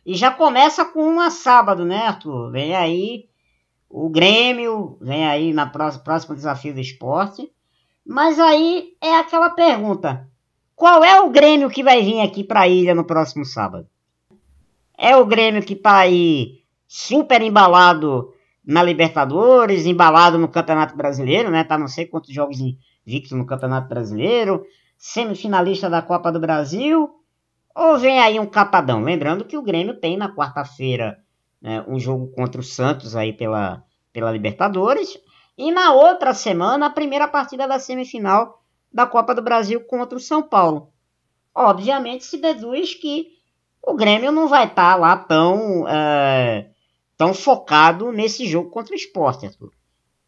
[0.05, 2.51] E já começa com uma sábado, né, Arthur?
[2.51, 3.29] Vem aí
[3.95, 7.51] o Grêmio, vem aí na próxima, próximo desafio do esporte.
[8.03, 10.27] Mas aí é aquela pergunta:
[10.75, 13.87] qual é o Grêmio que vai vir aqui para a ilha no próximo sábado?
[14.97, 18.33] É o Grêmio que tá aí super embalado
[18.65, 21.63] na Libertadores, embalado no Campeonato Brasileiro, né?
[21.63, 22.57] Tá não sei quantos jogos
[23.05, 24.65] invictos no Campeonato Brasileiro,
[24.97, 27.11] semifinalista da Copa do Brasil,
[27.75, 29.03] ou vem aí um capadão?
[29.03, 31.22] Lembrando que o Grêmio tem na quarta-feira
[31.63, 35.17] né, um jogo contra o Santos aí pela, pela Libertadores,
[35.57, 40.21] e na outra semana a primeira partida da semifinal da Copa do Brasil contra o
[40.21, 40.89] São Paulo.
[41.55, 43.27] Obviamente se deduz que
[43.81, 46.69] o Grêmio não vai estar tá lá tão, é,
[47.17, 49.45] tão focado nesse jogo contra o Sport.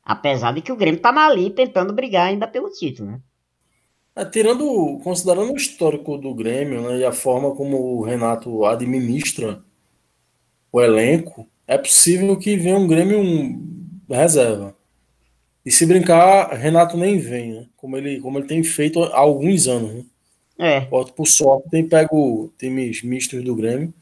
[0.04, 3.22] Apesar de que o Grêmio tá ali tentando brigar ainda pelo título, né?
[4.16, 9.65] É, tirando, considerando o histórico do Grêmio né, e a forma como o Renato administra
[10.76, 14.76] o elenco, é possível que venha um Grêmio um reserva.
[15.66, 17.66] E se brincar, Renato nem vem, né?
[17.78, 19.94] Como ele, como ele tem feito há alguns anos.
[19.94, 20.04] Né?
[20.60, 20.82] É.
[20.82, 23.94] Por sorte, tem pego times mistos do Grêmio.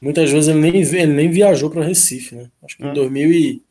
[0.00, 2.50] Muitas vezes ele nem, ele nem viajou para Recife, né?
[2.60, 3.32] Acho que em 2000 é.
[3.32, 3.62] e,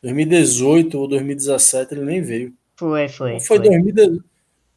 [0.00, 2.54] 2018 ou 2017 ele nem veio.
[2.76, 3.32] Foi, foi.
[3.34, 3.68] Ou foi, foi.
[3.68, 4.24] 2018.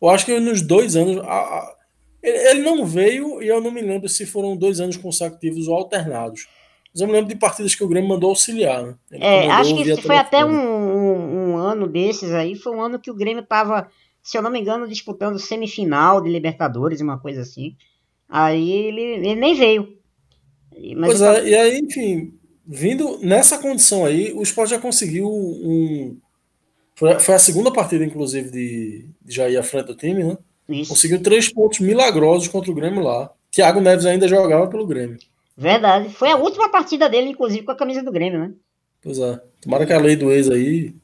[0.01, 1.17] Eu acho que nos dois anos.
[1.17, 1.75] A, a,
[2.23, 6.47] ele não veio e eu não me lembro se foram dois anos consecutivos ou alternados.
[6.93, 8.83] Mas eu me lembro de partidas que o Grêmio mandou auxiliar.
[8.83, 8.95] Né?
[9.11, 12.55] É, acho que foi até um, um, um, ano desses aí.
[12.55, 13.89] Foi um ano que o Grêmio tava,
[14.21, 17.75] se eu não me engano, disputando semifinal de Libertadores, uma coisa assim.
[18.27, 19.97] Aí ele, ele nem veio.
[20.97, 22.33] Mas pois é, e aí, enfim,
[22.65, 26.17] vindo nessa condição aí, o Sport já conseguiu um.
[26.95, 30.37] Foi, foi a segunda partida, inclusive, de, de Jair à frente do time, né?
[30.69, 30.89] Isso.
[30.89, 33.31] Conseguiu três pontos milagrosos contra o Grêmio lá.
[33.49, 35.17] Thiago Neves ainda jogava pelo Grêmio.
[35.55, 36.09] Verdade.
[36.13, 38.53] Foi a última partida dele, inclusive, com a camisa do Grêmio, né?
[39.01, 39.41] Pois é.
[39.61, 40.95] Tomara que a lei do ex aí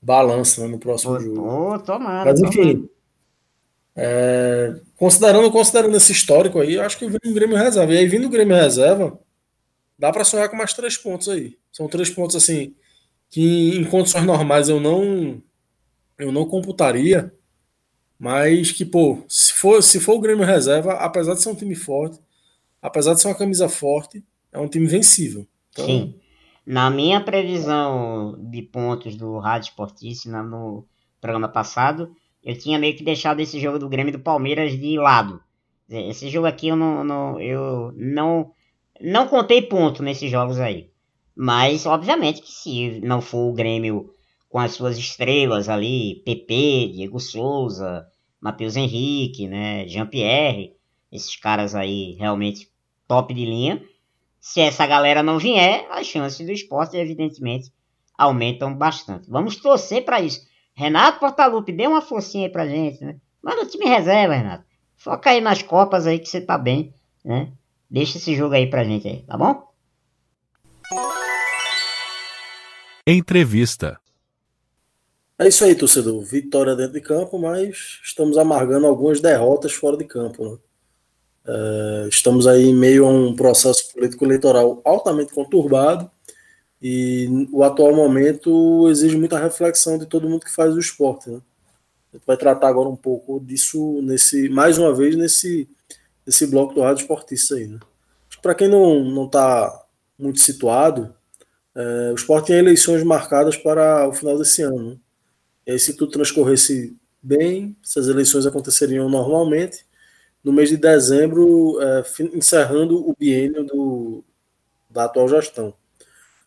[0.00, 1.42] balance né, no próximo pô, jogo.
[1.42, 2.30] Pô, tomara.
[2.30, 2.88] Mas enfim.
[3.94, 7.92] É, considerando, considerando esse histórico aí, eu acho que o Grêmio reserva.
[7.92, 9.18] E aí, vindo o Grêmio reserva,
[9.98, 11.56] dá para sonhar com mais três pontos aí.
[11.72, 12.74] São três pontos assim
[13.30, 15.42] que em condições normais eu não
[16.18, 17.32] eu não computaria,
[18.18, 21.74] mas que pô, se for se for o Grêmio reserva, apesar de ser um time
[21.74, 22.18] forte,
[22.86, 25.46] apesar de ser uma camisa forte, é um time vencível.
[25.70, 26.14] Então, Sim.
[26.64, 30.84] Na minha previsão de pontos do Rádio Esportíssima no
[31.20, 32.10] programa passado,
[32.42, 35.40] eu tinha meio que deixado esse jogo do Grêmio do Palmeiras de lado.
[35.88, 38.50] Esse jogo aqui eu não, não eu não
[39.00, 40.90] não contei ponto nesses jogos aí.
[41.36, 44.10] Mas, obviamente, que se não for o Grêmio
[44.48, 48.06] com as suas estrelas ali, PP, Diego Souza,
[48.40, 50.72] Matheus Henrique, né, Jean-Pierre,
[51.12, 52.68] esses caras aí realmente
[53.06, 53.82] top de linha.
[54.40, 57.72] Se essa galera não vier, as chances do esporte, evidentemente,
[58.16, 59.28] aumentam bastante.
[59.30, 60.46] Vamos torcer para isso.
[60.74, 63.16] Renato Portaluppi, dê uma forcinha aí pra gente, né?
[63.42, 64.64] Manda o time reserva, Renato.
[64.96, 67.52] Foca aí nas Copas aí que você tá bem, né?
[67.88, 69.66] Deixa esse jogo aí pra gente aí, tá bom?
[73.06, 74.00] Entrevista.
[75.38, 76.24] É isso aí, torcedor.
[76.24, 80.44] Vitória dentro de campo, mas estamos amargando algumas derrotas fora de campo.
[80.44, 80.58] Né?
[81.46, 86.10] É, estamos aí em meio a um processo político-eleitoral altamente conturbado
[86.82, 91.30] e o atual momento exige muita reflexão de todo mundo que faz o esporte.
[91.30, 91.40] Né?
[92.12, 95.68] A gente vai tratar agora um pouco disso nesse, mais uma vez nesse
[96.26, 97.68] esse bloco do Rádio Esportista aí.
[97.68, 97.78] Né?
[98.42, 99.86] Para quem não está
[100.18, 101.14] muito situado,
[101.72, 104.90] é, o esporte tem eleições marcadas para o final desse ano.
[104.90, 104.96] Né?
[105.68, 109.85] E aí, se tudo transcorresse bem, essas eleições aconteceriam normalmente
[110.46, 114.22] no mês de dezembro, é, encerrando o biênio do,
[114.88, 115.74] da atual gestão.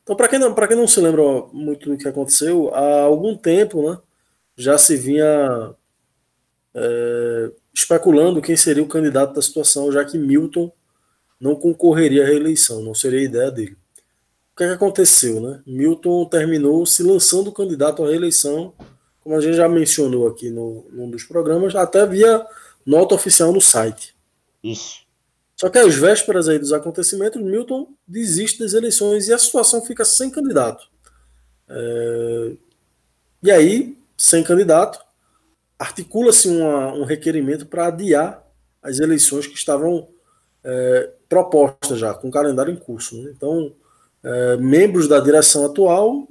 [0.02, 3.90] Então, para quem, não, quem não se lembra muito do que aconteceu, há algum tempo
[3.90, 3.98] né,
[4.56, 5.76] já se vinha
[6.74, 10.72] é, especulando quem seria o candidato da situação, já que Milton
[11.38, 13.78] não concorreria à reeleição, não seria a ideia dele.
[14.54, 15.42] O que, é que aconteceu?
[15.42, 15.62] Né?
[15.68, 18.74] Milton terminou se lançando candidato à reeleição,
[19.20, 22.48] como a gente já mencionou aqui no, num dos programas, até via
[22.90, 24.16] nota oficial no site.
[24.64, 25.02] Isso.
[25.56, 30.04] Só que às vésperas aí dos acontecimentos, Milton desiste das eleições e a situação fica
[30.04, 30.90] sem candidato.
[31.70, 32.54] É...
[33.44, 35.00] E aí, sem candidato,
[35.78, 38.44] articula-se um requerimento para adiar
[38.82, 40.10] as eleições que estavam
[40.62, 43.16] é, propostas já, com calendário em curso.
[43.22, 43.32] Né?
[43.34, 43.74] Então,
[44.22, 46.28] é, membros da direção atual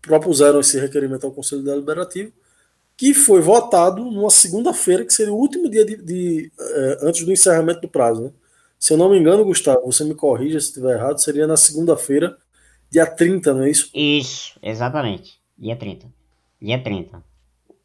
[0.00, 2.32] propuseram esse requerimento ao Conselho Deliberativo,
[2.96, 7.32] que foi votado numa segunda-feira, que seria o último dia de, de é, antes do
[7.32, 8.24] encerramento do prazo.
[8.24, 8.32] Né?
[8.78, 12.36] Se eu não me engano, Gustavo, você me corrija se estiver errado, seria na segunda-feira,
[12.90, 13.90] dia 30, não é isso?
[13.94, 15.40] Isso, exatamente.
[15.58, 16.06] Dia 30.
[16.60, 17.22] Dia 30.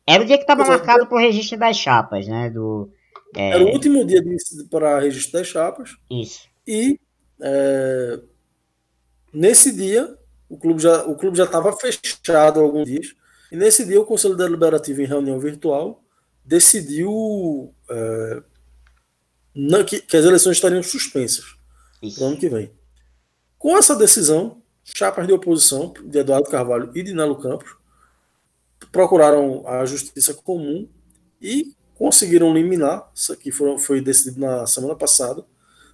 [0.08, 2.50] Era o dia que estava marcado para o registro das chapas, né?
[2.50, 2.92] Do,
[3.36, 3.52] é...
[3.52, 4.24] Era o último dia
[4.70, 5.96] para registro das chapas.
[6.10, 6.48] Isso.
[6.68, 7.00] E
[7.42, 8.20] É,
[9.34, 10.14] nesse dia,
[10.50, 13.16] o clube já o clube já estava fechado alguns dias,
[13.52, 16.04] e nesse dia o Conselho Deliberativo, em reunião virtual,
[16.46, 18.44] decidiu é,
[19.54, 21.46] não, que, que, as eleições estariam suspensas
[22.02, 22.72] no ano que vem.
[23.58, 27.76] Com essa decisão, chapas de oposição de Eduardo Carvalho e de Nelo Campos
[28.92, 30.88] procuraram a justiça comum
[31.42, 35.44] e conseguiram eliminar, isso aqui foi, foi decidido na semana passada,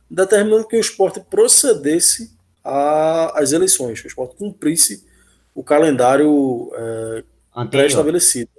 [0.09, 2.31] determinando que o esporte procedesse
[2.63, 5.05] às eleições, que o esporte cumprisse
[5.53, 7.23] o calendário é,
[7.69, 8.49] pré-estabelecido.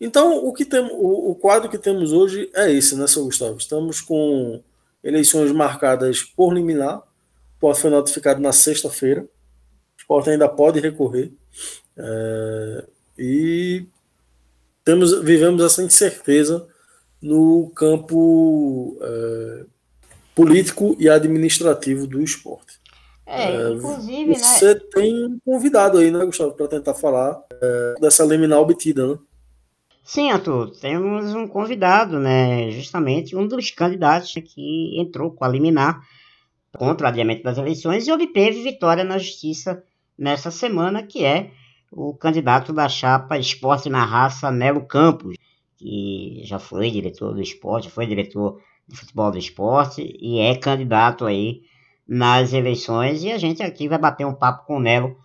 [0.00, 3.24] Então, o, que tem, o, o, quadro que temos hoje é esse, né, Sr.
[3.24, 3.58] Gustavo?
[3.58, 4.62] Estamos com
[5.04, 7.02] eleições marcadas por liminar, o
[7.54, 9.26] esporte foi notificado na sexta-feira, o
[9.98, 11.30] esporte ainda pode recorrer,
[11.96, 12.84] é,
[13.18, 13.84] e
[14.82, 16.66] temos, vivemos essa incerteza
[17.20, 19.64] no campo é,
[20.34, 22.80] político e administrativo do esporte.
[23.26, 24.80] É, é inclusive, você né?
[24.94, 27.38] tem um convidado aí, né, Gustavo, para tentar falar
[28.00, 29.18] dessa liminar obtida, né?
[30.02, 32.70] Sim, Arthur, temos um convidado, né?
[32.70, 36.00] Justamente um dos candidatos que entrou com a liminar
[36.76, 39.82] contra o adiamento das eleições e obteve vitória na justiça
[40.18, 41.50] nessa semana, que é
[41.92, 45.36] o candidato da chapa Esporte na Raça, Nelo Campos,
[45.76, 51.24] que já foi diretor do esporte, foi diretor de futebol do esporte e é candidato
[51.24, 51.62] aí
[52.06, 53.22] nas eleições.
[53.24, 55.16] E a gente aqui vai bater um papo com o Nelo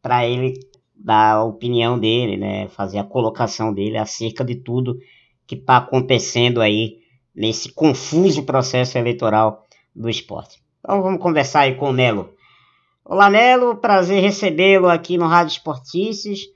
[0.00, 0.58] para ele
[0.98, 4.98] dar a opinião dele, né, fazer a colocação dele acerca de tudo
[5.46, 6.98] que está acontecendo aí
[7.34, 10.60] nesse confuso processo eleitoral do esporte.
[10.80, 12.34] Então vamos conversar aí com o Nelo.
[13.04, 16.46] Olá, Nelo, prazer recebê-lo aqui no Rádio Esportices,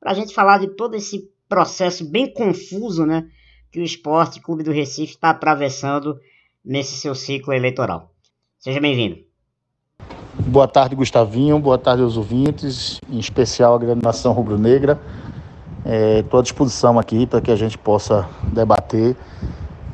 [0.00, 3.28] para a gente falar de todo esse processo bem confuso, né,
[3.70, 6.18] que o Esporte Clube do Recife está atravessando
[6.64, 8.12] nesse seu ciclo eleitoral.
[8.58, 9.31] Seja bem-vindo.
[10.46, 11.58] Boa tarde, Gustavinho.
[11.58, 15.00] Boa tarde aos ouvintes, em especial a grande nação rubro-negra.
[16.18, 19.16] Estou é, à disposição aqui para que a gente possa debater.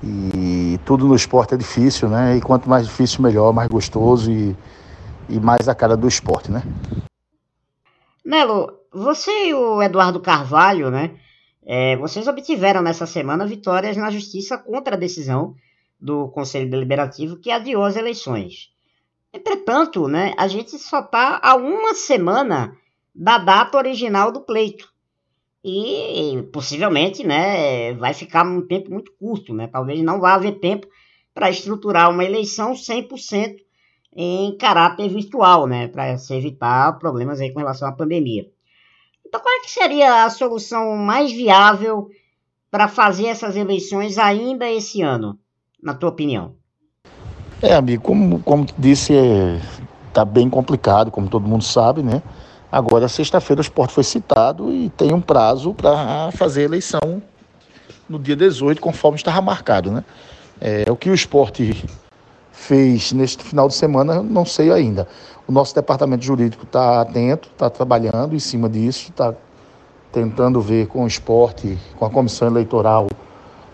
[0.02, 2.37] E tudo no esporte é difícil, né?
[2.37, 4.56] E quanto mais difícil, melhor, mais gostoso e
[5.28, 6.62] e mais a cara do esporte, né?
[8.24, 11.16] Melo, você e o Eduardo Carvalho, né?
[11.64, 15.54] É, vocês obtiveram nessa semana vitórias na justiça contra a decisão
[16.00, 18.70] do Conselho Deliberativo que adiou as eleições.
[19.32, 22.76] Entretanto, né, a gente só está a uma semana
[23.14, 24.92] da data original do pleito.
[25.64, 29.66] E possivelmente né, vai ficar um tempo muito curto, né?
[29.66, 30.86] talvez não vá haver tempo
[31.34, 33.56] para estruturar uma eleição 100%
[34.14, 38.50] em caráter virtual, né, para se evitar problemas aí com relação à pandemia.
[39.24, 42.08] Então, qual é que seria a solução mais viável
[42.70, 45.38] para fazer essas eleições ainda esse ano,
[45.80, 46.57] na tua opinião?
[47.60, 49.12] É, amigo, como, como disse,
[50.08, 52.22] está é, bem complicado, como todo mundo sabe, né?
[52.70, 57.22] Agora, sexta-feira, o esporte foi citado e tem um prazo para fazer a eleição
[58.08, 60.04] no dia 18, conforme estava marcado, né?
[60.60, 61.84] É, o que o esporte
[62.52, 65.08] fez neste final de semana, não sei ainda.
[65.46, 69.34] O nosso departamento jurídico está atento, está trabalhando em cima disso, está
[70.12, 73.08] tentando ver com o esporte, com a comissão eleitoral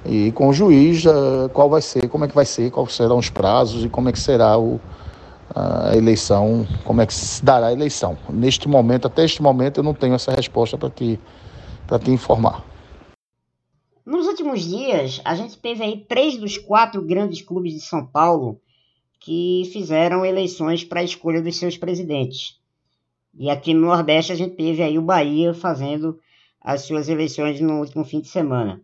[0.04, 3.18] e com o juiz uh, qual vai ser, como é que vai ser, quais serão
[3.18, 4.80] os prazos e como é que será o,
[5.54, 8.18] a eleição, como é que se dará a eleição.
[8.28, 11.18] Neste momento, até este momento, eu não tenho essa resposta para te,
[12.02, 12.64] te informar.
[14.04, 18.60] Nos últimos dias, a gente teve aí três dos quatro grandes clubes de São Paulo
[19.20, 22.58] que fizeram eleições para a escolha dos seus presidentes.
[23.34, 26.18] E aqui no Nordeste a gente teve aí o Bahia fazendo
[26.60, 28.82] as suas eleições no último fim de semana.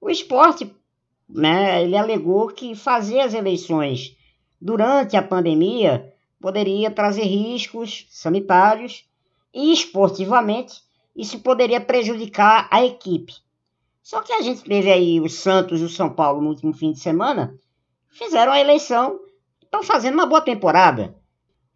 [0.00, 0.74] O esporte,
[1.28, 4.16] né, ele alegou que fazer as eleições
[4.60, 9.04] durante a pandemia poderia trazer riscos sanitários
[9.52, 10.82] e esportivamente
[11.16, 13.34] isso poderia prejudicar a equipe.
[14.02, 16.92] Só que a gente teve aí o Santos e o São Paulo no último fim
[16.92, 17.58] de semana,
[18.08, 19.20] fizeram a eleição
[19.68, 21.14] estão fazendo uma boa temporada.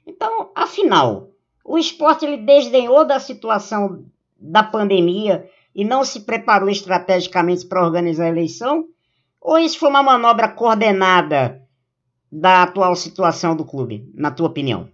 [0.07, 1.31] Então, afinal,
[1.65, 4.05] o esporte ele desdenhou da situação
[4.37, 8.85] da pandemia e não se preparou estrategicamente para organizar a eleição?
[9.41, 11.61] Ou isso foi uma manobra coordenada
[12.31, 14.89] da atual situação do clube, na tua opinião?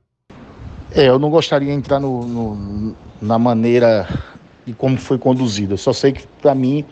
[0.94, 4.08] É, eu não gostaria de entrar no, no, na maneira
[4.66, 5.74] e como foi conduzido.
[5.74, 6.84] Eu só sei que, para mim,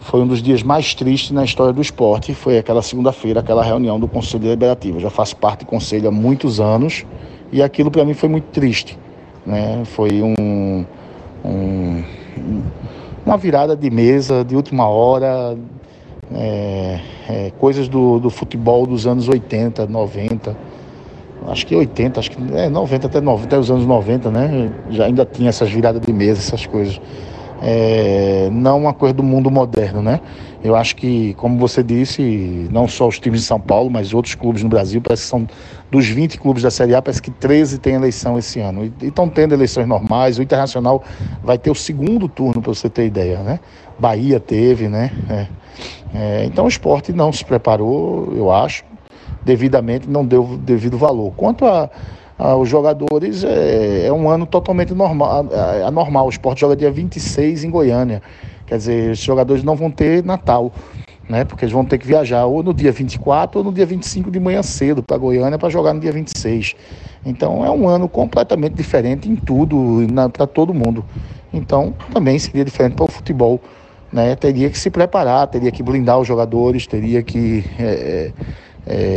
[0.00, 2.34] foi um dos dias mais tristes na história do esporte.
[2.34, 4.96] Foi aquela segunda-feira, aquela reunião do Conselho Deliberativo.
[4.96, 7.04] Eu já faço parte do Conselho há muitos anos
[7.52, 8.98] e aquilo para mim foi muito triste.
[9.44, 9.84] Né?
[9.84, 10.84] Foi um,
[11.44, 12.04] um,
[13.24, 15.56] uma virada de mesa de última hora,
[16.34, 20.56] é, é, coisas do, do futebol dos anos 80, 90.
[21.48, 24.72] acho que 80, acho que é 90 até 90, até os anos 90, né?
[24.90, 27.00] Já ainda tinha essas viradas de mesa, essas coisas.
[27.62, 30.20] É, não uma coisa do mundo moderno, né?
[30.62, 34.34] Eu acho que, como você disse, não só os times de São Paulo, mas outros
[34.34, 35.48] clubes no Brasil, parece que são
[35.90, 38.92] dos 20 clubes da Série A, parece que 13 têm eleição esse ano.
[39.00, 40.38] E estão tendo eleições normais.
[40.38, 41.02] O Internacional
[41.42, 43.58] vai ter o segundo turno, para você ter ideia, né?
[43.98, 45.10] Bahia teve, né?
[45.30, 45.46] É.
[46.12, 48.84] É, então o esporte não se preparou, eu acho,
[49.44, 51.32] devidamente, não deu devido valor.
[51.36, 51.88] Quanto a,
[52.36, 55.46] aos jogadores, é, é, um ano totalmente normal,
[55.86, 56.26] anormal.
[56.26, 58.22] O esporte joga dia 26 em Goiânia.
[58.70, 60.72] Quer dizer, os jogadores não vão ter Natal,
[61.28, 61.44] né?
[61.44, 64.38] Porque eles vão ter que viajar ou no dia 24 ou no dia 25 de
[64.38, 66.76] manhã cedo para Goiânia para jogar no dia 26.
[67.26, 69.98] Então é um ano completamente diferente em tudo,
[70.32, 71.04] para todo mundo.
[71.52, 73.60] Então também seria diferente para o futebol
[74.12, 77.64] né, teria que se preparar, teria que blindar os jogadores, teria que.
[77.76, 78.32] É, é,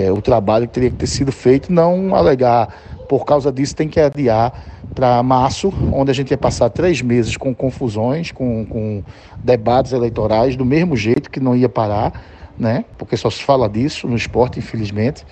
[0.06, 2.68] é, o trabalho que teria que ter sido feito, não alegar
[3.14, 4.52] por causa disso tem que adiar
[4.96, 9.04] para março, onde a gente ia passar três meses com confusões, com, com,
[9.38, 12.24] debates eleitorais, do mesmo jeito que não ia parar,
[12.58, 12.86] né?
[12.98, 15.24] Porque só se fala disso no esporte, infelizmente,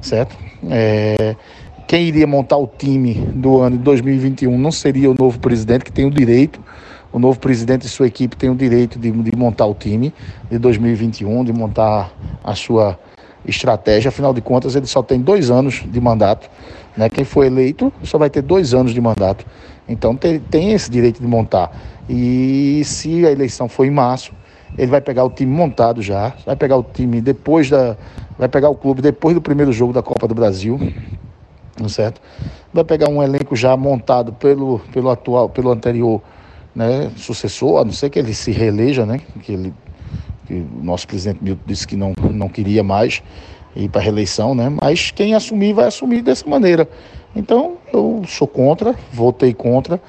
[0.00, 0.36] certo?
[0.68, 1.36] É,
[1.86, 5.92] quem iria montar o time do ano de 2021 não seria o novo presidente, que
[5.92, 6.60] tem o direito
[7.12, 10.12] o novo presidente e sua equipe têm o direito de, de montar o time
[10.50, 12.12] de 2021, de montar
[12.44, 12.98] a sua
[13.46, 14.10] estratégia.
[14.10, 16.50] Afinal de contas, ele só tem dois anos de mandato.
[16.98, 17.08] Né?
[17.08, 19.46] Quem foi eleito só vai ter dois anos de mandato.
[19.88, 21.70] Então tem, tem esse direito de montar.
[22.10, 24.32] E se a eleição for em março,
[24.76, 27.96] ele vai pegar o time montado já, vai pegar o time depois da.
[28.36, 30.78] Vai pegar o clube depois do primeiro jogo da Copa do Brasil.
[31.88, 32.20] Certo?
[32.74, 36.20] Vai pegar um elenco já montado pelo, pelo atual, pelo anterior
[36.74, 39.74] né, sucessor, a não ser que ele se reeleja, né, que, ele,
[40.46, 43.22] que o nosso presidente Milton disse que não, não queria mais
[43.76, 46.88] ir para a reeleição, né, mas quem assumir vai assumir dessa maneira.
[47.34, 50.00] Então eu sou contra, votei contra,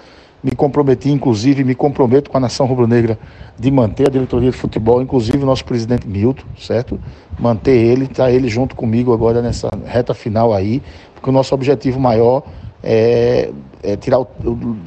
[0.43, 3.19] me comprometi, inclusive me comprometo com a nação rubro-negra
[3.57, 6.99] de manter a diretoria de futebol, inclusive o nosso presidente Milton, certo?
[7.37, 10.81] Manter ele, tá ele junto comigo agora nessa reta final aí,
[11.13, 12.43] porque o nosso objetivo maior
[12.81, 13.51] é,
[13.83, 14.27] é tirar o,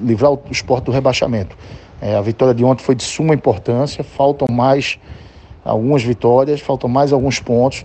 [0.00, 1.56] livrar o esporte do rebaixamento.
[2.00, 4.98] É, a vitória de ontem foi de suma importância, faltam mais
[5.64, 7.84] algumas vitórias, faltam mais alguns pontos.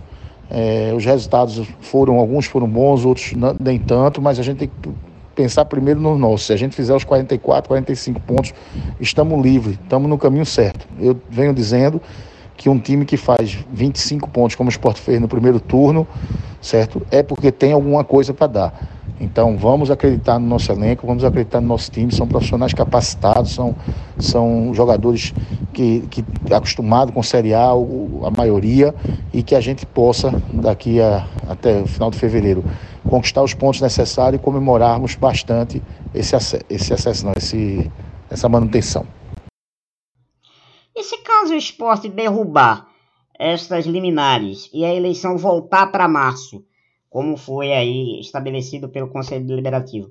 [0.50, 4.68] É, os resultados foram, alguns foram bons, outros não, nem tanto, mas a gente tem
[4.68, 4.90] que
[5.34, 6.46] pensar primeiro no nosso.
[6.46, 8.54] Se a gente fizer os 44, 45 pontos,
[8.98, 10.86] estamos livres, estamos no caminho certo.
[10.98, 12.00] Eu venho dizendo
[12.56, 16.06] que um time que faz 25 pontos, como o Sport fez no primeiro turno,
[16.60, 17.06] certo?
[17.10, 18.97] É porque tem alguma coisa para dar.
[19.20, 23.74] Então vamos acreditar no nosso elenco, vamos acreditar no nosso time, são profissionais capacitados, são,
[24.18, 25.34] são jogadores
[25.72, 28.94] que, que acostumados com Série A, a maioria,
[29.32, 32.64] e que a gente possa, daqui a, até o final de fevereiro,
[33.08, 35.82] conquistar os pontos necessários e comemorarmos bastante
[36.14, 36.36] esse,
[36.70, 37.90] esse acesso, não, esse,
[38.30, 39.04] essa manutenção.
[40.94, 42.86] E se caso o esporte derrubar
[43.38, 46.64] estas liminares e a eleição voltar para março,
[47.08, 50.10] como foi aí estabelecido pelo Conselho Deliberativo.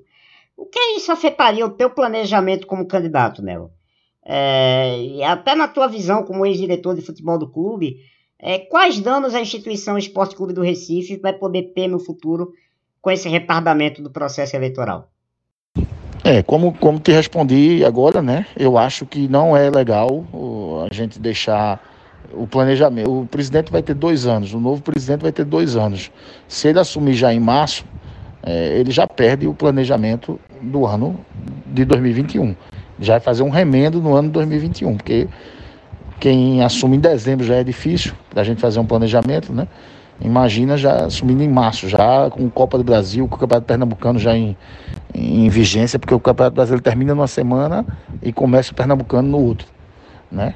[0.56, 3.70] O que isso afetaria o teu planejamento como candidato, Nelo?
[4.24, 7.98] É, e até na tua visão como ex-diretor de futebol do clube,
[8.38, 12.52] é, quais danos a instituição Esporte Clube do Recife vai poder ter no futuro
[13.00, 15.10] com esse retardamento do processo eleitoral?
[16.24, 18.46] É, como, como te respondi agora, né?
[18.56, 20.24] Eu acho que não é legal
[20.90, 21.80] a gente deixar
[22.32, 23.22] o planejamento.
[23.22, 26.10] O presidente vai ter dois anos, o novo presidente vai ter dois anos.
[26.46, 27.84] Se ele assumir já em março,
[28.42, 31.18] é, ele já perde o planejamento do ano
[31.66, 32.54] de 2021.
[33.00, 35.28] Já vai fazer um remendo no ano de 2021, porque
[36.18, 39.68] quem assume em dezembro já é difícil para a gente fazer um planejamento, né?
[40.20, 44.36] Imagina já assumindo em março, já com Copa do Brasil, com o Campeonato Pernambucano já
[44.36, 44.56] em,
[45.14, 47.86] em vigência, porque o Campeonato Brasileiro termina numa semana
[48.20, 49.68] e começa o Pernambucano no outro,
[50.30, 50.54] né?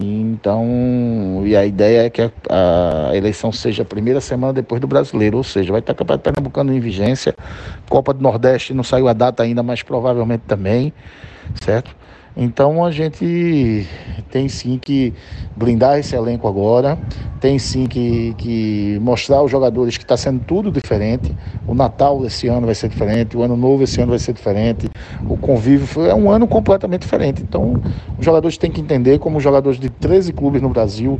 [0.00, 2.30] Então, e a ideia é que a,
[3.10, 6.72] a, eleição seja a primeira semana depois do brasileiro, ou seja, vai estar Campeonato Pernambucano
[6.72, 7.34] em vigência,
[7.88, 10.92] Copa do Nordeste não saiu a data ainda, mas provavelmente também,
[11.62, 11.96] certo?
[12.36, 13.86] Então a gente
[14.30, 15.14] tem sim que
[15.56, 16.98] blindar esse elenco agora,
[17.40, 21.34] tem sim que, que mostrar aos jogadores que está sendo tudo diferente.
[21.66, 24.86] O Natal desse ano vai ser diferente, o Ano Novo esse ano vai ser diferente,
[25.26, 27.42] o convívio é um ano completamente diferente.
[27.42, 27.80] Então
[28.18, 31.18] os jogadores têm que entender, como jogadores de 13 clubes no Brasil,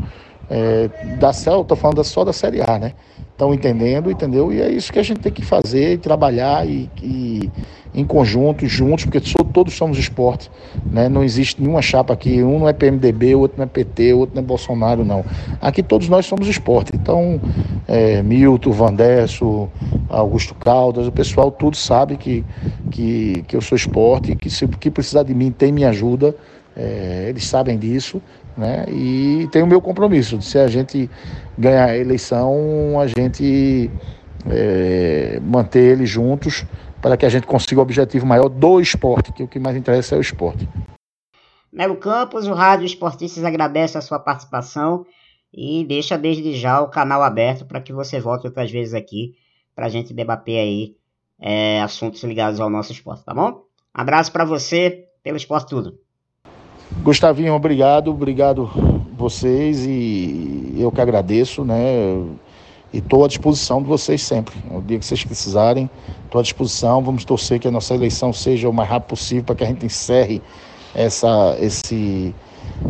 [0.49, 0.89] é,
[1.19, 2.93] da estou falando só da Série A, né?
[3.33, 4.53] Estão entendendo, entendeu?
[4.53, 7.51] E é isso que a gente tem que fazer, e trabalhar e, e
[7.95, 9.21] em conjunto, juntos, porque
[9.53, 10.51] todos somos esporte,
[10.85, 11.09] né?
[11.09, 14.43] Não existe nenhuma chapa aqui, um não é PMDB, outro não é PT, outro não
[14.43, 15.25] é Bolsonaro, não.
[15.61, 16.93] Aqui todos nós somos esporte.
[16.95, 17.41] Então,
[17.89, 19.69] é, Milton, Vandesso,
[20.11, 22.45] Augusto Caldas, o pessoal tudo sabe que,
[22.91, 26.37] que, que eu sou esporte, que se que precisar de mim tem minha ajuda,
[26.77, 28.21] é, eles sabem disso,
[28.57, 28.85] né?
[28.89, 31.11] E tem o meu compromisso, de se a gente
[31.59, 33.91] ganhar a eleição, a gente
[34.49, 36.65] é, manter eles juntos
[37.01, 40.15] para que a gente consiga o objetivo maior do esporte, que o que mais interessa
[40.15, 40.69] é o esporte.
[41.73, 45.05] Melo Campos, o Rádio Esportistas agradece a sua participação
[45.53, 49.35] e deixa desde já o canal aberto para que você volte outras vezes aqui
[49.75, 50.97] para a gente debater aí
[51.39, 53.63] é, assuntos ligados ao nosso esporte, tá bom?
[53.93, 55.99] Abraço para você, pelo esporte tudo.
[57.03, 58.71] Gustavinho, obrigado, obrigado
[59.17, 62.23] vocês e eu que agradeço, né?
[62.93, 64.55] E estou à disposição de vocês sempre.
[64.71, 65.91] O dia que vocês precisarem,
[66.25, 67.03] estou à disposição.
[67.03, 69.85] Vamos torcer que a nossa eleição seja o mais rápido possível para que a gente
[69.85, 70.41] encerre
[70.95, 72.35] essa, esse,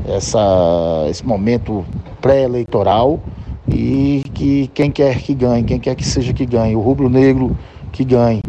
[0.07, 1.85] essa, esse momento
[2.21, 3.21] pré-eleitoral
[3.69, 7.57] e que quem quer que ganhe, quem quer que seja que ganhe, o rubro-negro
[7.93, 8.43] que ganhe,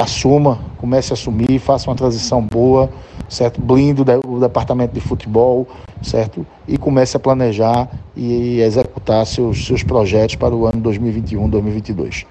[0.00, 2.88] assuma, comece a assumir, faça uma transição boa,
[3.28, 3.60] certo?
[3.60, 5.66] Blinde o departamento de futebol,
[6.02, 6.46] certo?
[6.66, 12.26] E comece a planejar e executar seus, seus projetos para o ano 2021, 2022.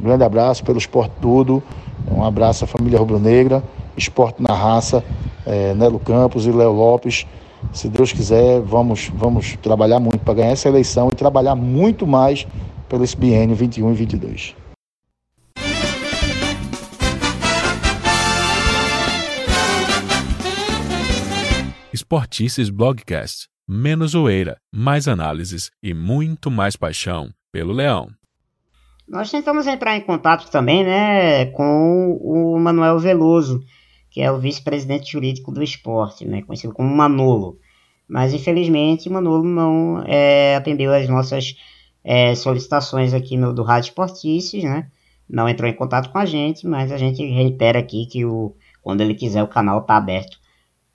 [0.00, 1.62] Um grande abraço pelo Esporte Tudo,
[2.10, 3.62] um abraço à família rubro-negra,
[3.96, 5.04] Esporte na Raça,
[5.46, 7.26] é, Nelo Campos e Léo Lopes.
[7.72, 12.46] Se Deus quiser, vamos, vamos trabalhar muito para ganhar essa eleição e trabalhar muito mais
[12.88, 14.61] pelo esse biênio 21 e 22.
[21.94, 23.48] Esportices Blogcast.
[23.68, 28.08] Menos zoeira, mais análises e muito mais paixão pelo Leão.
[29.06, 33.60] Nós tentamos entrar em contato também né, com o Manuel Veloso,
[34.10, 37.58] que é o vice-presidente jurídico do esporte, né, conhecido como Manolo.
[38.08, 41.56] Mas infelizmente Manolo não é, atendeu as nossas
[42.02, 44.90] é, solicitações aqui no, do Rádio Esportices, né?
[45.28, 49.02] Não entrou em contato com a gente, mas a gente reitera aqui que o, quando
[49.02, 50.41] ele quiser o canal está aberto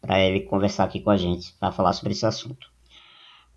[0.07, 2.71] para ele conversar aqui com a gente, para falar sobre esse assunto.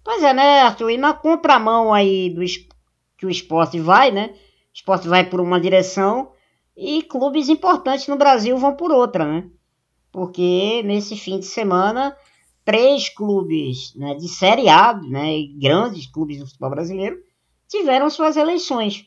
[0.03, 0.91] Pois é, né, Arthur?
[0.91, 2.43] E na contramão aí do
[3.17, 4.31] que o esporte vai, né?
[4.35, 6.33] O esporte vai por uma direção
[6.77, 9.49] e clubes importantes no Brasil vão por outra, né?
[10.11, 12.17] Porque nesse fim de semana,
[12.65, 17.17] três clubes né, de Série A, né, grandes clubes do futebol brasileiro,
[17.69, 19.07] tiveram suas eleições.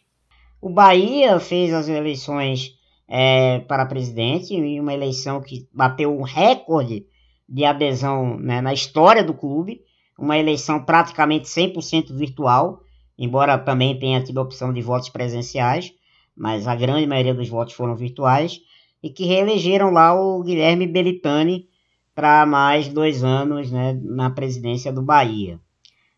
[0.61, 7.05] O Bahia fez as eleições é, para presidente, em uma eleição que bateu um recorde
[7.47, 9.81] de adesão né, na história do clube,
[10.17, 12.83] uma eleição praticamente 100% virtual,
[13.17, 15.93] embora também tenha tido a opção de votos presenciais
[16.35, 18.59] mas a grande maioria dos votos foram virtuais,
[19.01, 21.67] e que reelegeram lá o Guilherme Belitani
[22.15, 25.59] para mais dois anos né, na presidência do Bahia.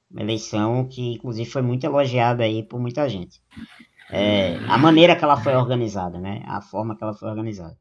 [0.10, 3.42] Uma eleição que, inclusive, foi muito elogiada aí por muita gente.
[4.12, 6.44] É, a maneira que ela foi organizada, né?
[6.46, 7.76] A forma que ela foi organizada.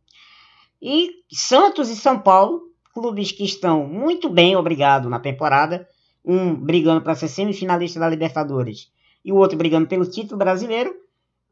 [0.81, 2.63] E Santos e São Paulo,
[2.95, 5.87] clubes que estão muito bem, obrigado, na temporada.
[6.25, 8.89] Um brigando para ser semifinalista da Libertadores
[9.25, 10.95] e o outro brigando pelo título brasileiro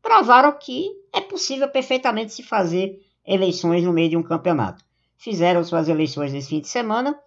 [0.01, 4.84] provaram que é possível perfeitamente se fazer eleições no meio de um campeonato.
[5.16, 7.18] Fizeram suas eleições nesse fim de semana.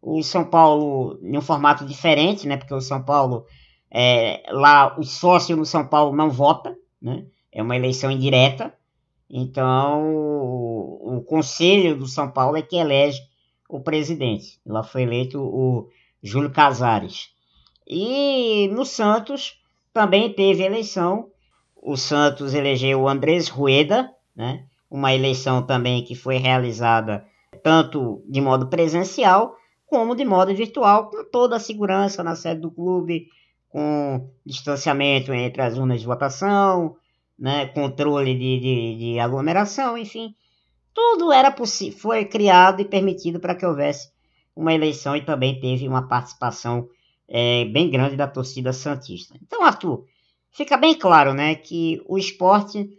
[0.00, 2.56] O São Paulo, em um formato diferente, né?
[2.56, 3.46] Porque o São Paulo,
[3.90, 7.24] é, lá, o sócio no São Paulo não vota, né?
[7.50, 8.72] É uma eleição indireta.
[9.30, 13.20] Então, o, o conselho do São Paulo é que elege
[13.68, 14.58] o presidente.
[14.64, 15.88] Lá foi eleito o
[16.22, 17.30] Júlio Casares.
[17.86, 19.60] E no Santos
[19.92, 21.30] também teve eleição
[21.82, 24.64] o Santos elegeu o Andrés Rueda, né?
[24.90, 27.24] uma eleição também que foi realizada
[27.62, 29.56] tanto de modo presencial
[29.86, 33.28] como de modo virtual, com toda a segurança na sede do clube,
[33.70, 36.96] com distanciamento entre as urnas de votação,
[37.38, 37.66] né?
[37.68, 40.34] controle de, de, de aglomeração, enfim.
[41.00, 44.10] Tudo era possível, foi criado e permitido para que houvesse
[44.54, 46.88] uma eleição e também teve uma participação
[47.28, 49.38] é, bem grande da torcida Santista.
[49.40, 50.04] Então, Arthur,
[50.50, 52.90] fica bem claro né, que o esporte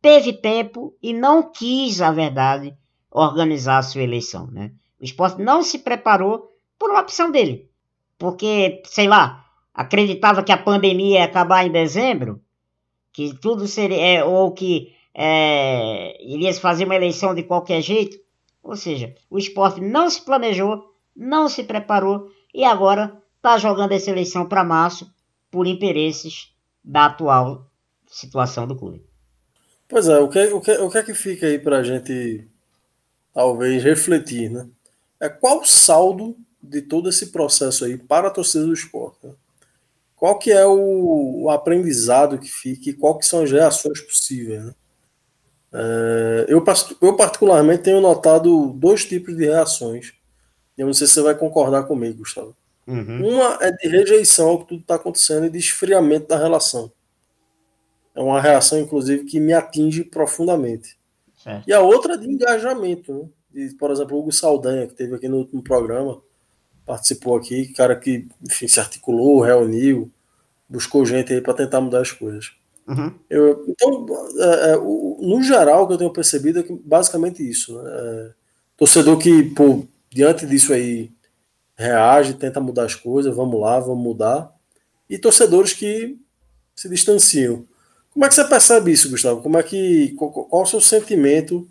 [0.00, 2.72] teve tempo e não quis, a verdade,
[3.10, 4.46] organizar a sua eleição.
[4.46, 4.70] Né?
[5.00, 6.48] O esporte não se preparou
[6.78, 7.68] por uma opção dele.
[8.16, 9.44] Porque, sei lá,
[9.74, 12.40] acreditava que a pandemia ia acabar em dezembro,
[13.12, 14.00] que tudo seria.
[14.00, 18.18] É, ou que é, iria se fazer uma eleição de qualquer jeito.
[18.62, 24.10] Ou seja, o esporte não se planejou, não se preparou e agora está jogando essa
[24.10, 25.10] eleição para março
[25.50, 26.52] por interesses
[26.84, 27.66] da atual
[28.06, 29.04] situação do clube.
[29.88, 32.46] Pois é, o que, o que, o que é que fica aí para a gente
[33.32, 34.68] talvez refletir, né?
[35.20, 39.26] É qual o saldo de todo esse processo aí para a torcida do esporte.
[39.26, 39.34] Né?
[40.18, 44.64] qual que é o, o aprendizado que fica e qual que são as reações possíveis.
[44.64, 44.74] Né?
[45.72, 46.64] É, eu,
[47.02, 50.14] eu, particularmente, tenho notado dois tipos de reações.
[50.76, 52.56] Eu não sei se você vai concordar comigo, Gustavo.
[52.86, 53.34] Uhum.
[53.34, 56.90] Uma é de rejeição ao que tudo está acontecendo e de esfriamento da relação.
[58.14, 60.96] É uma reação, inclusive, que me atinge profundamente.
[61.66, 63.12] E a outra é de engajamento.
[63.12, 63.28] Né?
[63.68, 66.20] De, por exemplo, o Hugo Saldanha, que teve aqui no último programa,
[66.84, 70.10] participou aqui, cara que enfim, se articulou, reuniu,
[70.68, 72.52] buscou gente aí para tentar mudar as coisas.
[72.88, 73.14] Uhum.
[73.28, 74.06] Eu, então,
[74.38, 77.80] é, é, no geral, o que eu tenho percebido é que basicamente isso.
[77.82, 77.90] Né?
[77.92, 78.30] É,
[78.78, 81.10] torcedor que, pô, diante disso aí,
[81.76, 84.50] reage, tenta mudar as coisas, vamos lá, vamos mudar.
[85.08, 86.18] E torcedores que
[86.74, 87.66] se distanciam.
[88.10, 89.42] Como é que você percebe isso, Gustavo?
[89.42, 91.68] Como é que, qual, qual é o seu sentimento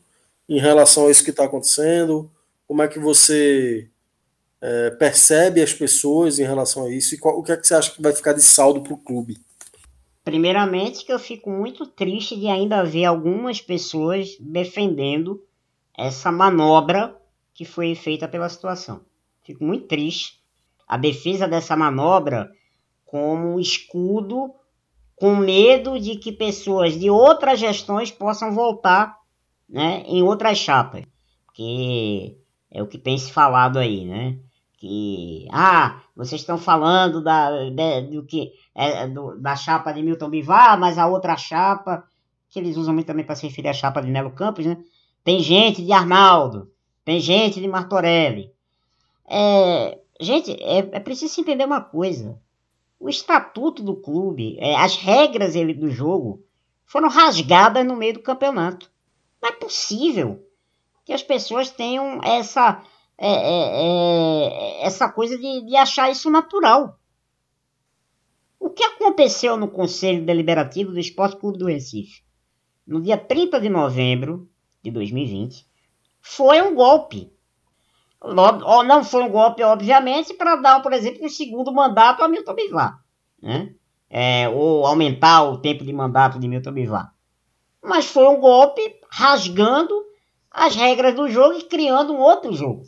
[0.47, 2.31] em relação a isso que está acontecendo?
[2.67, 3.89] Como é que você
[4.61, 7.15] é, percebe as pessoas em relação a isso?
[7.15, 8.97] E qual, o que é que você acha que vai ficar de saldo para o
[8.97, 9.46] clube?
[10.27, 15.41] Primeiramente, que eu fico muito triste de ainda ver algumas pessoas defendendo
[15.97, 17.15] essa manobra
[17.53, 19.05] que foi feita pela situação.
[19.41, 20.41] Fico muito triste.
[20.85, 22.51] A defesa dessa manobra
[23.05, 24.53] como escudo,
[25.15, 29.17] com medo de que pessoas de outras gestões possam voltar
[29.69, 31.05] né, em outras chapas.
[31.53, 32.37] Que
[32.69, 34.37] é o que tem se falado aí, né?
[34.77, 37.49] que ah, vocês estão falando da,
[38.01, 42.03] do que é, do, da chapa de Milton Bivar, mas a outra chapa
[42.47, 44.77] que eles usam muito também para se referir à chapa de Nelo Campos, né?
[45.23, 46.71] Tem gente de Arnaldo,
[47.03, 48.53] tem gente de Martorelli.
[49.27, 52.39] É, gente, é, é preciso entender uma coisa.
[52.99, 56.43] O estatuto do clube, é, as regras ele, do jogo
[56.85, 58.89] foram rasgadas no meio do campeonato.
[59.41, 60.41] Não é possível
[61.03, 62.81] que as pessoas tenham essa
[63.17, 66.97] é, é, é, essa coisa de, de achar isso natural.
[68.59, 72.21] O que aconteceu no Conselho Deliberativo do Esporte Clube do Recife,
[72.85, 74.49] no dia 30 de novembro
[74.81, 75.65] de 2020,
[76.21, 77.31] foi um golpe.
[78.23, 82.99] Não foi um golpe, obviamente, para dar, por exemplo, um segundo mandato a Milton Bivar.
[83.41, 83.75] Né?
[84.09, 87.13] É, ou aumentar o tempo de mandato de Milton Bivar.
[87.83, 89.93] Mas foi um golpe rasgando
[90.49, 92.83] as regras do jogo e criando um outro jogo.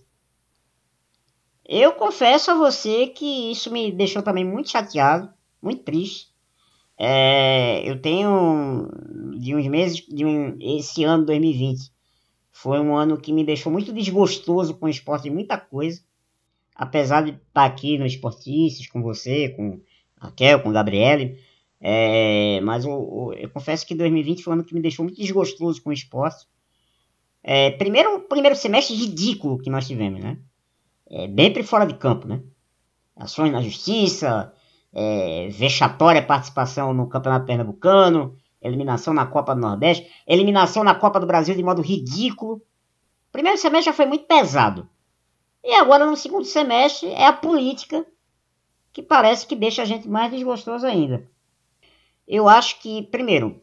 [1.63, 5.32] Eu confesso a você que isso me deixou também muito chateado,
[5.62, 6.28] muito triste.
[6.97, 8.89] É, eu tenho
[9.38, 11.91] de uns meses, de um, esse ano 2020,
[12.51, 16.01] foi um ano que me deixou muito desgostoso com o esporte de muita coisa.
[16.76, 19.82] Apesar de estar aqui no Esportistas com você, com
[20.18, 21.38] Raquel, com Gabriele.
[21.82, 25.82] É, mas eu, eu, confesso que 2020 foi um ano que me deixou muito desgostoso
[25.82, 26.45] com o esporte.
[27.41, 30.38] É, primeiro, primeiro semestre ridículo que nós tivemos, né?
[31.10, 32.41] é, dentro e fora de campo, né?
[33.16, 34.53] Ações na justiça,
[34.93, 41.27] é, vexatória participação no Campeonato Pernambucano, eliminação na Copa do Nordeste, eliminação na Copa do
[41.27, 42.61] Brasil de modo ridículo.
[43.31, 44.89] Primeiro semestre já foi muito pesado.
[45.63, 48.05] E agora no segundo semestre é a política
[48.91, 51.27] que parece que deixa a gente mais desgostoso ainda.
[52.27, 53.61] Eu acho que, primeiro,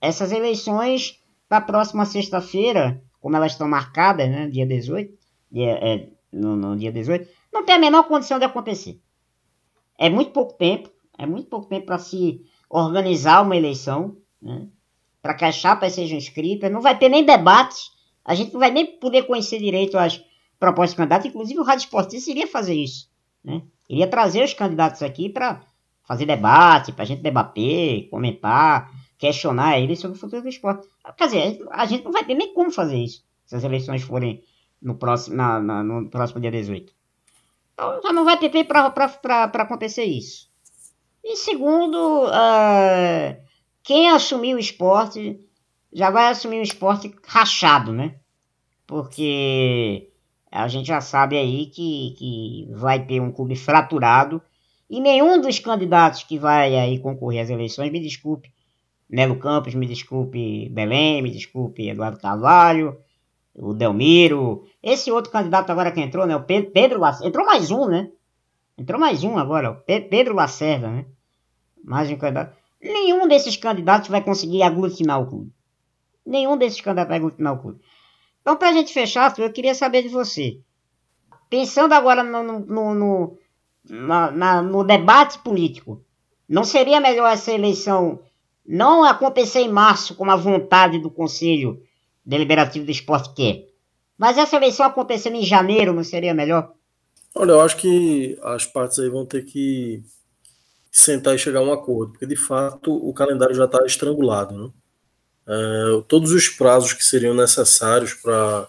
[0.00, 5.12] essas eleições da próxima sexta-feira, como elas estão marcadas, né, dia 18,
[5.50, 9.00] dia, é, no, no dia 18, não tem a menor condição de acontecer.
[10.00, 10.88] É muito pouco tempo,
[11.18, 12.40] é muito pouco tempo para se
[12.70, 14.66] organizar uma eleição, né?
[15.20, 17.90] para que as chapas sejam inscritas, não vai ter nem debates,
[18.24, 20.24] a gente não vai nem poder conhecer direito as
[20.58, 23.10] propostas de candidatos, inclusive o Rádio Esportista iria fazer isso,
[23.44, 23.60] né?
[23.90, 25.60] iria trazer os candidatos aqui para
[26.04, 30.88] fazer debate, para a gente debater, comentar, questionar eles sobre o futuro do esporte.
[31.14, 34.42] Quer dizer, a gente não vai ter nem como fazer isso, se as eleições forem
[34.80, 36.90] no próximo, na, na, no próximo dia 18.
[37.72, 40.50] Então já não vai ter tempo para acontecer isso.
[41.24, 43.36] E segundo, uh,
[43.82, 45.40] quem assumir o esporte
[45.92, 48.16] já vai assumir o esporte rachado, né?
[48.86, 50.10] Porque
[50.50, 54.42] a gente já sabe aí que, que vai ter um clube fraturado
[54.88, 58.52] e nenhum dos candidatos que vai aí concorrer às eleições, me desculpe,
[59.08, 62.98] Nelo Campos, me desculpe Belém, me desculpe Eduardo Carvalho,
[63.54, 66.36] o Delmiro, esse outro candidato agora que entrou, né?
[66.36, 67.28] O Pedro, Lacerda.
[67.28, 68.10] Entrou mais um, né?
[68.78, 69.76] Entrou mais um agora, o
[70.08, 71.06] Pedro Lacerda, né?
[71.84, 72.56] Mais um candidato.
[72.80, 75.52] Nenhum desses candidatos vai conseguir aglutinar o clube.
[76.24, 77.80] Nenhum desses candidatos vai aglutinar o clube.
[78.40, 80.60] Então, para a gente fechar, eu queria saber de você.
[81.50, 83.38] Pensando agora no, no, no,
[83.88, 86.02] na, na, no debate político,
[86.48, 88.20] não seria melhor essa eleição
[88.64, 91.82] não acontecer em março com a vontade do Conselho
[92.24, 93.68] Deliberativo do Esporte quer?
[94.16, 96.72] Mas essa eleição acontecendo em janeiro não seria melhor?
[97.34, 100.02] Olha, eu acho que as partes aí vão ter que
[100.90, 104.54] sentar e chegar a um acordo, porque de fato o calendário já está estrangulado.
[104.54, 104.70] Né?
[105.46, 108.68] É, todos os prazos que seriam necessários para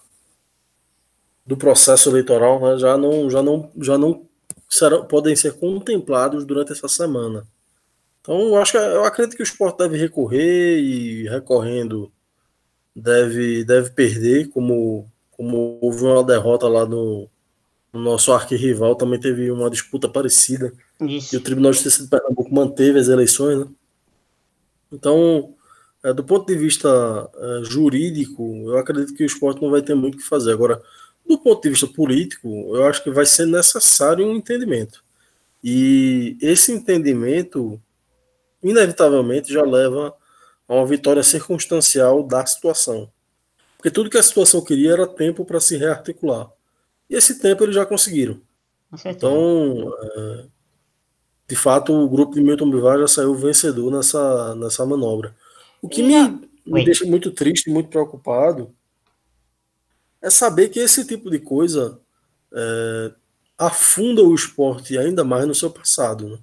[1.45, 4.25] do processo eleitoral né, já não já não já não
[4.69, 7.45] serão, podem ser contemplados durante essa semana.
[8.21, 12.11] Então eu acho que eu acredito que o esporte deve recorrer e recorrendo
[12.95, 17.27] deve deve perder como como houve uma derrota lá no,
[17.91, 21.35] no nosso arquirrival também teve uma disputa parecida Isso.
[21.35, 23.67] e o Tribunal de Justiça de Pernambuco manteve as eleições, né?
[24.91, 25.55] Então,
[26.03, 26.89] é, do ponto de vista
[27.35, 30.51] é, jurídico, eu acredito que o esporte não vai ter muito o que fazer.
[30.51, 30.81] Agora,
[31.27, 35.03] do ponto de vista político, eu acho que vai ser necessário um entendimento.
[35.63, 37.79] E esse entendimento,
[38.61, 40.13] inevitavelmente, já leva
[40.71, 43.11] a uma vitória circunstancial da situação.
[43.75, 46.49] Porque tudo que a situação queria era tempo para se rearticular.
[47.09, 48.39] E esse tempo eles já conseguiram.
[49.05, 50.45] Então, é,
[51.45, 55.35] de fato, o grupo de Milton Bivar já saiu vencedor nessa, nessa manobra.
[55.81, 56.13] O que me,
[56.65, 58.73] me deixa muito triste, muito preocupado,
[60.21, 61.99] é saber que esse tipo de coisa
[62.53, 63.11] é,
[63.57, 66.29] afunda o esporte ainda mais no seu passado.
[66.29, 66.37] Né?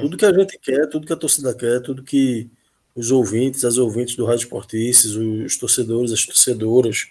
[0.00, 2.50] Tudo que a gente quer, tudo que a torcida quer, tudo que
[2.94, 7.08] os ouvintes, as ouvintes do Rádio Esportistas, os torcedores, as torcedoras,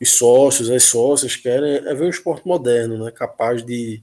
[0.00, 3.10] os sócios, as sócias querem é ver um esporte moderno, né?
[3.10, 4.02] capaz de,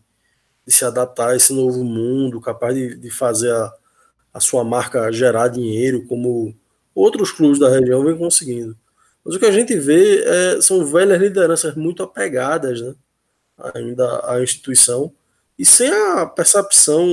[0.66, 3.74] de se adaptar a esse novo mundo, capaz de, de fazer a,
[4.34, 6.55] a sua marca gerar dinheiro, como
[6.95, 8.76] outros clubes da região vêm conseguindo.
[9.24, 12.95] Mas o que a gente vê é, são velhas lideranças muito apegadas né?
[13.76, 15.14] ainda à instituição
[15.57, 17.05] e sem a percepção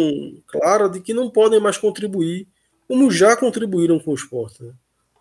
[0.47, 2.49] clara de que não podem mais contribuir
[2.91, 4.65] como já contribuíram com o esporte.
[4.65, 4.73] Né?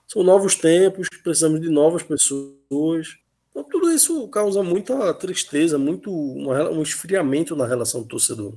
[0.08, 3.20] São novos tempos, precisamos de novas pessoas.
[3.52, 8.56] Então, tudo isso causa muita tristeza, muito um esfriamento na relação do torcedor.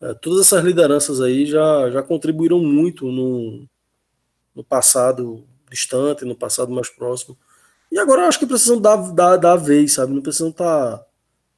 [0.00, 3.68] É, todas essas lideranças aí já, já contribuíram muito no,
[4.54, 7.36] no passado distante, no passado mais próximo.
[7.90, 10.14] E agora eu acho que precisam dar, dar, dar a vez, sabe?
[10.14, 11.06] Não precisam estar tá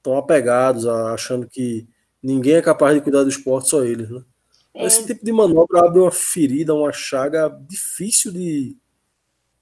[0.03, 1.87] tão apegados, achando que
[2.21, 4.25] ninguém é capaz de cuidar do esporte, só eles, né?
[4.75, 4.87] É.
[4.87, 8.77] Esse tipo de manobra abre uma ferida, uma chaga difícil de,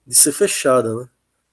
[0.07, 0.95] de ser fechada.
[0.95, 1.09] Né?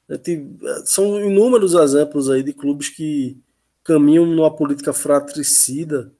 [0.09, 3.37] É, são inúmeros exemplos aí de clubes que
[3.83, 6.11] caminham numa política fratricida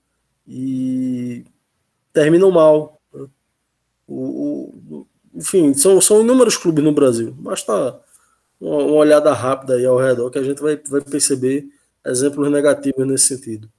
[0.45, 1.45] e
[2.11, 3.01] terminam mal.
[3.13, 3.27] Né?
[4.05, 7.31] O, o, enfim, são, são inúmeros clubes no Brasil.
[7.31, 8.01] Basta
[8.59, 11.69] uma, uma, olhada rápida aí ao redor que a gente vai, vai perceber
[12.05, 13.69] exemplos negativos nesse sentido.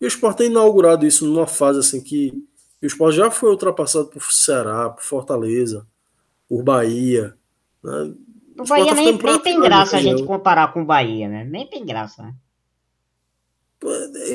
[0.00, 2.32] E o Sport tem inaugurado isso numa fase assim que
[2.80, 5.86] e o esporte já foi ultrapassado por Ceará, por Fortaleza,
[6.48, 7.36] por Bahia.
[7.82, 8.14] Né?
[8.58, 11.44] O, o Bahia tá nem, nem tem graça a gente comparar com o Bahia, né?
[11.44, 12.34] Nem tem graça, né?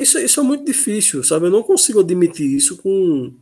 [0.00, 1.46] Isso, isso é muito difícil, sabe?
[1.46, 3.34] Eu não consigo admitir isso com,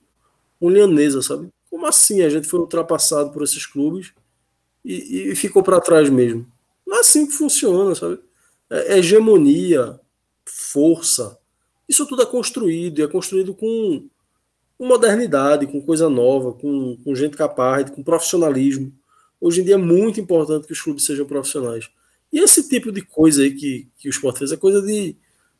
[0.58, 1.48] com Lianesa, sabe?
[1.70, 4.12] Como assim a gente foi ultrapassado por esses clubes
[4.84, 6.46] e, e ficou para trás mesmo?
[6.86, 8.18] Não é assim que funciona, sabe?
[8.68, 10.00] É, é hegemonia,
[10.44, 11.38] força.
[11.88, 14.08] Isso tudo é construído, e é construído com
[14.82, 18.92] com modernidade, com coisa nova, com, com gente capaz, com profissionalismo.
[19.40, 21.88] Hoje em dia é muito importante que os clubes sejam profissionais.
[22.32, 25.16] E esse tipo de coisa aí que, que o esporte fez é coisa de,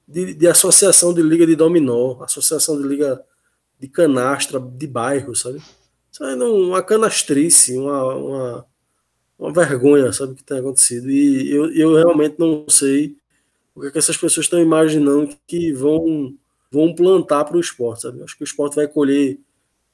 [0.08, 3.22] de, de, associação de liga de dominó, associação de liga
[3.78, 5.62] de canastra de bairro, sabe?
[6.10, 8.66] Isso aí não, uma canastrice, uma, uma,
[9.38, 11.08] uma vergonha, sabe, que tem acontecido.
[11.08, 13.16] E eu, eu realmente não sei
[13.72, 16.36] o que, é que essas pessoas estão imaginando que vão
[16.72, 18.22] vão plantar para o esporte, sabe?
[18.22, 19.38] Acho que o esporte vai colher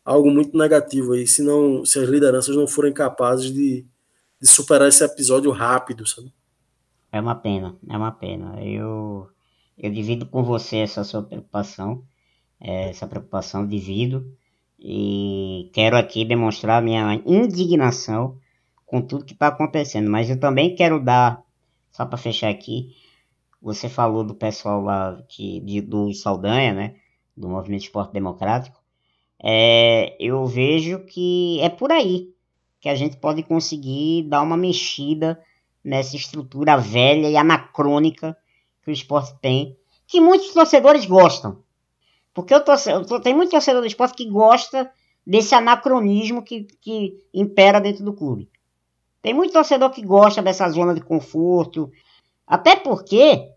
[0.05, 3.85] algo muito negativo aí, se, não, se as lideranças não forem capazes de,
[4.41, 6.33] de superar esse episódio rápido, sabe?
[7.11, 8.62] É uma pena, é uma pena.
[8.62, 9.29] Eu,
[9.76, 12.05] eu divido com você essa sua preocupação,
[12.61, 14.33] é, essa preocupação divido,
[14.79, 18.39] e quero aqui demonstrar minha indignação
[18.87, 21.43] com tudo que está acontecendo, mas eu também quero dar,
[21.91, 22.95] só para fechar aqui,
[23.61, 26.95] você falou do pessoal lá que, de, do Saldanha, né?
[27.37, 28.81] Do Movimento Esporte Democrático.
[29.43, 32.33] É, eu vejo que é por aí
[32.81, 35.41] que a gente pode conseguir dar uma mexida
[35.83, 38.37] nessa estrutura velha e anacrônica
[38.83, 41.63] que o esporte tem, que muitos torcedores gostam.
[42.33, 44.91] Porque eu torce, eu, tem muito torcedor do esporte que gosta
[45.27, 48.49] desse anacronismo que, que impera dentro do clube.
[49.21, 51.91] Tem muito torcedor que gosta dessa zona de conforto,
[52.49, 53.51] até porque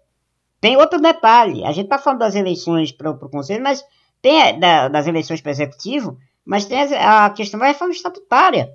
[0.60, 1.64] tem outro detalhe.
[1.64, 3.84] A gente está falando das eleições para o Conselho, mas
[4.22, 8.72] tem da, das eleições para o Executivo, mas tem a, a questão da reforma estatutária,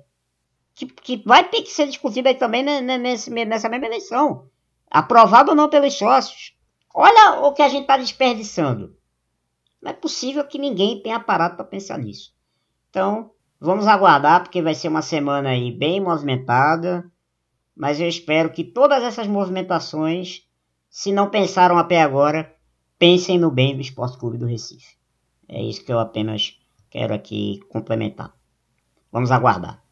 [0.75, 4.47] que, que vai ter que ser discutida também nesse, nessa mesma eleição.
[4.89, 6.55] Aprovado ou não pelos sócios.
[6.93, 8.97] Olha o que a gente está desperdiçando.
[9.81, 12.33] Não é possível que ninguém tenha parado para pensar nisso.
[12.89, 17.09] Então, vamos aguardar, porque vai ser uma semana aí bem movimentada.
[17.77, 20.41] Mas eu espero que todas essas movimentações,
[20.89, 22.51] se não pensaram até agora,
[22.97, 24.97] pensem no bem do Esporte Clube do Recife.
[25.47, 26.59] É isso que eu apenas
[26.89, 28.33] quero aqui complementar.
[29.11, 29.83] Vamos aguardar.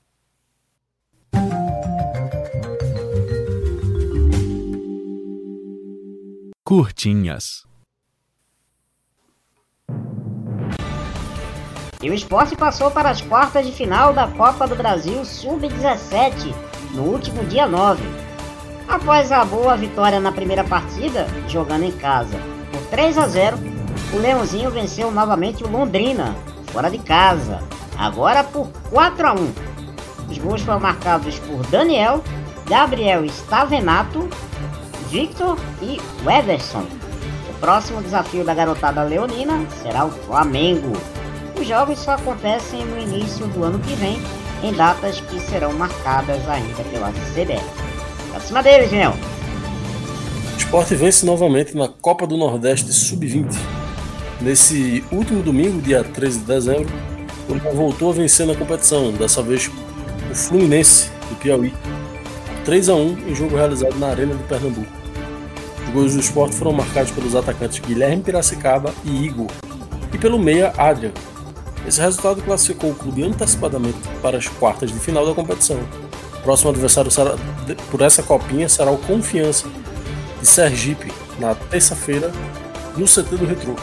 [6.63, 7.63] Curtinhas.
[12.01, 17.03] E o esporte passou para as quartas de final da Copa do Brasil Sub-17 no
[17.03, 18.01] último dia 9.
[18.87, 22.37] Após a boa vitória na primeira partida, jogando em casa
[22.71, 23.57] por 3 a 0,
[24.13, 26.35] o Leãozinho venceu novamente o Londrina,
[26.71, 27.61] fora de casa,
[27.97, 29.53] agora por 4 a 1.
[30.29, 32.23] Os gols foram marcados por Daniel,
[32.67, 34.27] Gabriel Stavenato,
[35.09, 36.85] Victor e Weverson.
[37.49, 40.93] O próximo desafio da garotada leonina será o Flamengo.
[41.59, 44.19] Os jogos só acontecem no início do ano que vem,
[44.65, 47.63] em datas que serão marcadas ainda pela CBF.
[48.31, 49.13] Pra cima deles, Leão!
[50.53, 53.55] O esporte vence novamente na Copa do Nordeste Sub-20.
[54.41, 56.91] Nesse último domingo, dia 13 de dezembro,
[57.47, 59.69] o Leão voltou a vencer na competição, dessa vez
[60.31, 61.71] o Fluminense do Piauí,
[62.65, 64.91] 3 a 1 em jogo realizado na Arena de Pernambuco.
[65.85, 69.47] Os gols do esporte foram marcados pelos atacantes Guilherme Piracicaba e Igor,
[70.11, 71.11] e pelo meia Adrian,
[71.87, 75.77] esse resultado classificou o clube antecipadamente para as quartas de final da competição.
[76.39, 77.35] O próximo adversário será,
[77.91, 79.67] por essa copinha será o Confiança
[80.39, 82.31] de Sergipe, na terça-feira,
[82.97, 83.75] no CT do Retro.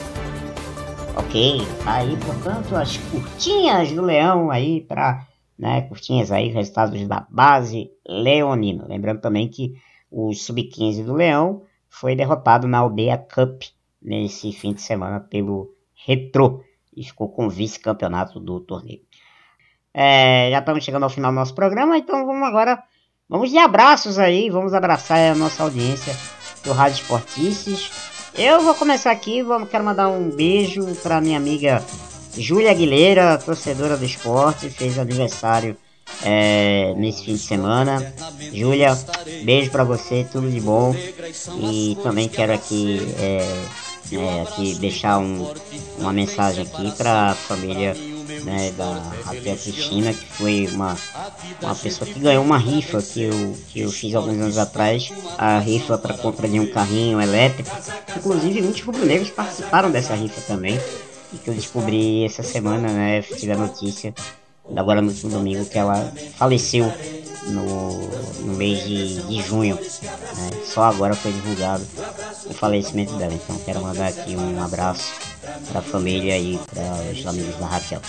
[1.17, 5.27] Ok, aí portanto as curtinhas do Leão aí para
[5.59, 8.85] né, curtinhas aí, resultados da base leonina.
[8.89, 9.75] Lembrando também que
[10.11, 13.63] o Sub-15 do Leão foi derrotado na Aldeia Cup
[14.01, 16.65] nesse fim de semana pelo Retro
[16.97, 19.01] e ficou com o vice-campeonato do torneio.
[19.95, 22.83] É, já estamos chegando ao final do nosso programa, então vamos agora,
[23.29, 26.17] vamos de abraços aí, vamos abraçar a nossa audiência
[26.65, 27.91] do Rádio Esportices.
[28.35, 31.85] Eu vou começar aqui, vou, quero mandar um beijo para minha amiga
[32.37, 35.77] Júlia Aguilera, torcedora do esporte, fez aniversário
[36.25, 38.15] é, nesse fim de semana.
[38.53, 38.97] Júlia,
[39.45, 40.95] beijo para você, tudo de bom.
[41.61, 43.65] E também quero aqui é,
[44.19, 45.53] é, aqui deixar um,
[45.99, 47.95] uma mensagem aqui para a família
[48.45, 50.97] né, da Raquel Cristina, que foi uma,
[51.61, 55.59] uma pessoa que ganhou uma rifa que eu, que eu fiz alguns anos atrás, a
[55.59, 57.71] rifa para compra de um carrinho elétrico.
[58.17, 60.79] Inclusive, muitos rubro-negros participaram dessa rifa também,
[61.33, 64.15] e que eu descobri essa semana, né, tive a notícia,
[64.77, 66.93] agora no último domingo, que ela faleceu
[67.47, 68.09] no,
[68.41, 69.77] no mês de, de junho.
[69.77, 70.51] Né?
[70.65, 71.87] Só agora foi divulgado
[72.47, 73.33] o falecimento dela.
[73.33, 75.13] Então quero mandar aqui um abraço
[75.69, 76.83] para a família e para
[77.13, 78.01] os amigos da Raquel.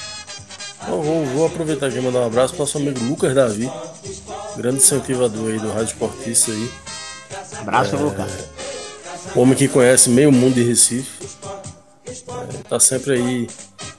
[0.87, 3.71] vou, vou, aproveitar aqui e mandar um abraço para o nosso amigo Lucas Davi,
[4.55, 6.69] grande incentivador aí do Rádio Esportista aí.
[7.59, 8.31] Abraço, é, Lucas.
[9.35, 11.27] Homem que conhece meio mundo de Recife.
[12.05, 13.47] É, tá sempre aí,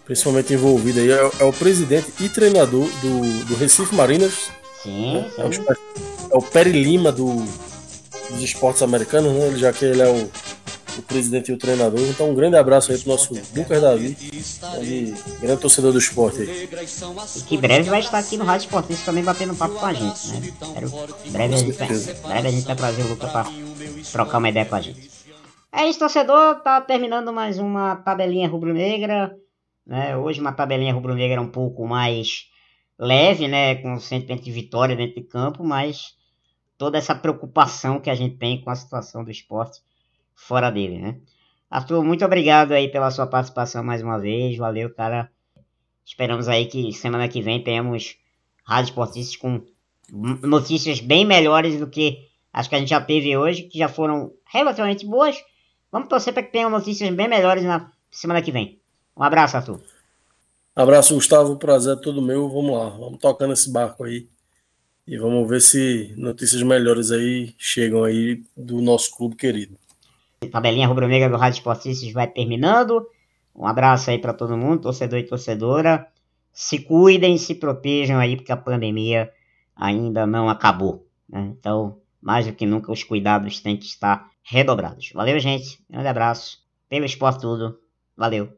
[0.04, 1.10] principalmente envolvido aí.
[1.10, 4.50] É, é o presidente e treinador do, do Recife Mariners
[4.84, 5.40] Sim, sim.
[5.40, 5.72] É, o,
[6.32, 7.36] é o Perry Lima do,
[8.30, 9.56] dos esportes americanos, né?
[9.56, 10.30] Já que ele é o,
[10.98, 12.00] o presidente e o treinador.
[12.00, 14.16] Então um grande abraço aí pro nosso Lucas Davi,
[14.78, 16.68] ele, grande torcedor do esporte aí.
[17.36, 20.28] E que breve vai estar aqui no Rádio Esportista também batendo papo com a gente,
[20.28, 20.52] né?
[20.74, 20.90] Quero,
[21.30, 23.46] breve, a gente vai, breve a gente vai trazer o Lucas para
[24.12, 25.10] trocar uma ideia com a gente.
[25.72, 26.56] É isso, torcedor.
[26.56, 29.34] Tá terminando mais uma tabelinha rubro-negra.
[29.86, 30.16] Né?
[30.16, 32.50] Hoje uma tabelinha rubro-negra um pouco mais
[32.98, 36.16] leve, né, com o sentimento de vitória dentro de campo, mas
[36.78, 39.80] toda essa preocupação que a gente tem com a situação do esporte
[40.34, 41.20] fora dele, né.
[41.70, 45.28] Arthur, muito obrigado aí pela sua participação mais uma vez, valeu, cara.
[46.04, 48.16] Esperamos aí que semana que vem tenhamos
[48.64, 49.60] rádio esportistas com
[50.42, 54.32] notícias bem melhores do que as que a gente já teve hoje, que já foram
[54.46, 55.42] relativamente boas.
[55.90, 58.80] Vamos torcer para que tenham notícias bem melhores na semana que vem.
[59.16, 59.80] Um abraço, Arthur.
[60.74, 61.56] Abraço, Gustavo.
[61.56, 62.48] Prazer é todo meu.
[62.48, 64.28] Vamos lá, vamos tocando esse barco aí.
[65.06, 69.78] E vamos ver se notícias melhores aí chegam aí do nosso clube querido.
[70.50, 73.06] Tabelinha rubro-negra do Rádio Esportistas vai terminando.
[73.54, 76.08] Um abraço aí para todo mundo, torcedor e torcedora.
[76.52, 79.30] Se cuidem, se protejam aí, porque a pandemia
[79.76, 81.06] ainda não acabou.
[81.28, 81.52] Né?
[81.58, 85.10] Então, mais do que nunca, os cuidados têm que estar redobrados.
[85.14, 85.78] Valeu, gente.
[85.88, 86.58] Um grande abraço.
[86.88, 87.78] Pelo esporte tudo.
[88.16, 88.52] Valeu.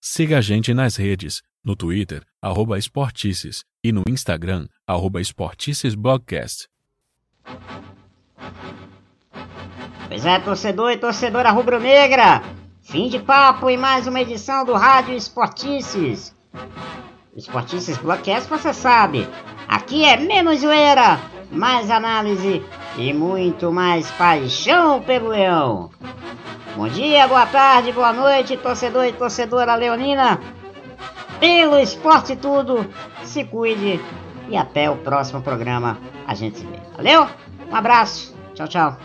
[0.00, 6.68] Siga a gente nas redes, no Twitter, arroba Esportices, e no Instagram, arroba Esporticesblogcast.
[10.08, 12.42] Pois é, torcedor e torcedora rubro-negra,
[12.82, 16.34] Fim de papo em mais uma edição do Rádio Esportices.
[17.34, 19.26] Esportices Blockcast você sabe,
[19.68, 21.18] aqui é menos zoeira,
[21.50, 22.62] mais análise
[22.96, 25.90] e muito mais paixão pelo leão.
[26.76, 30.40] Bom dia, boa tarde, boa noite, torcedor e torcedora leonina.
[31.38, 32.86] Pelo esporte tudo,
[33.24, 34.00] se cuide
[34.48, 36.78] e até o próximo programa a gente se vê.
[36.96, 37.26] Valeu?
[37.70, 38.96] Um abraço, tchau, tchau.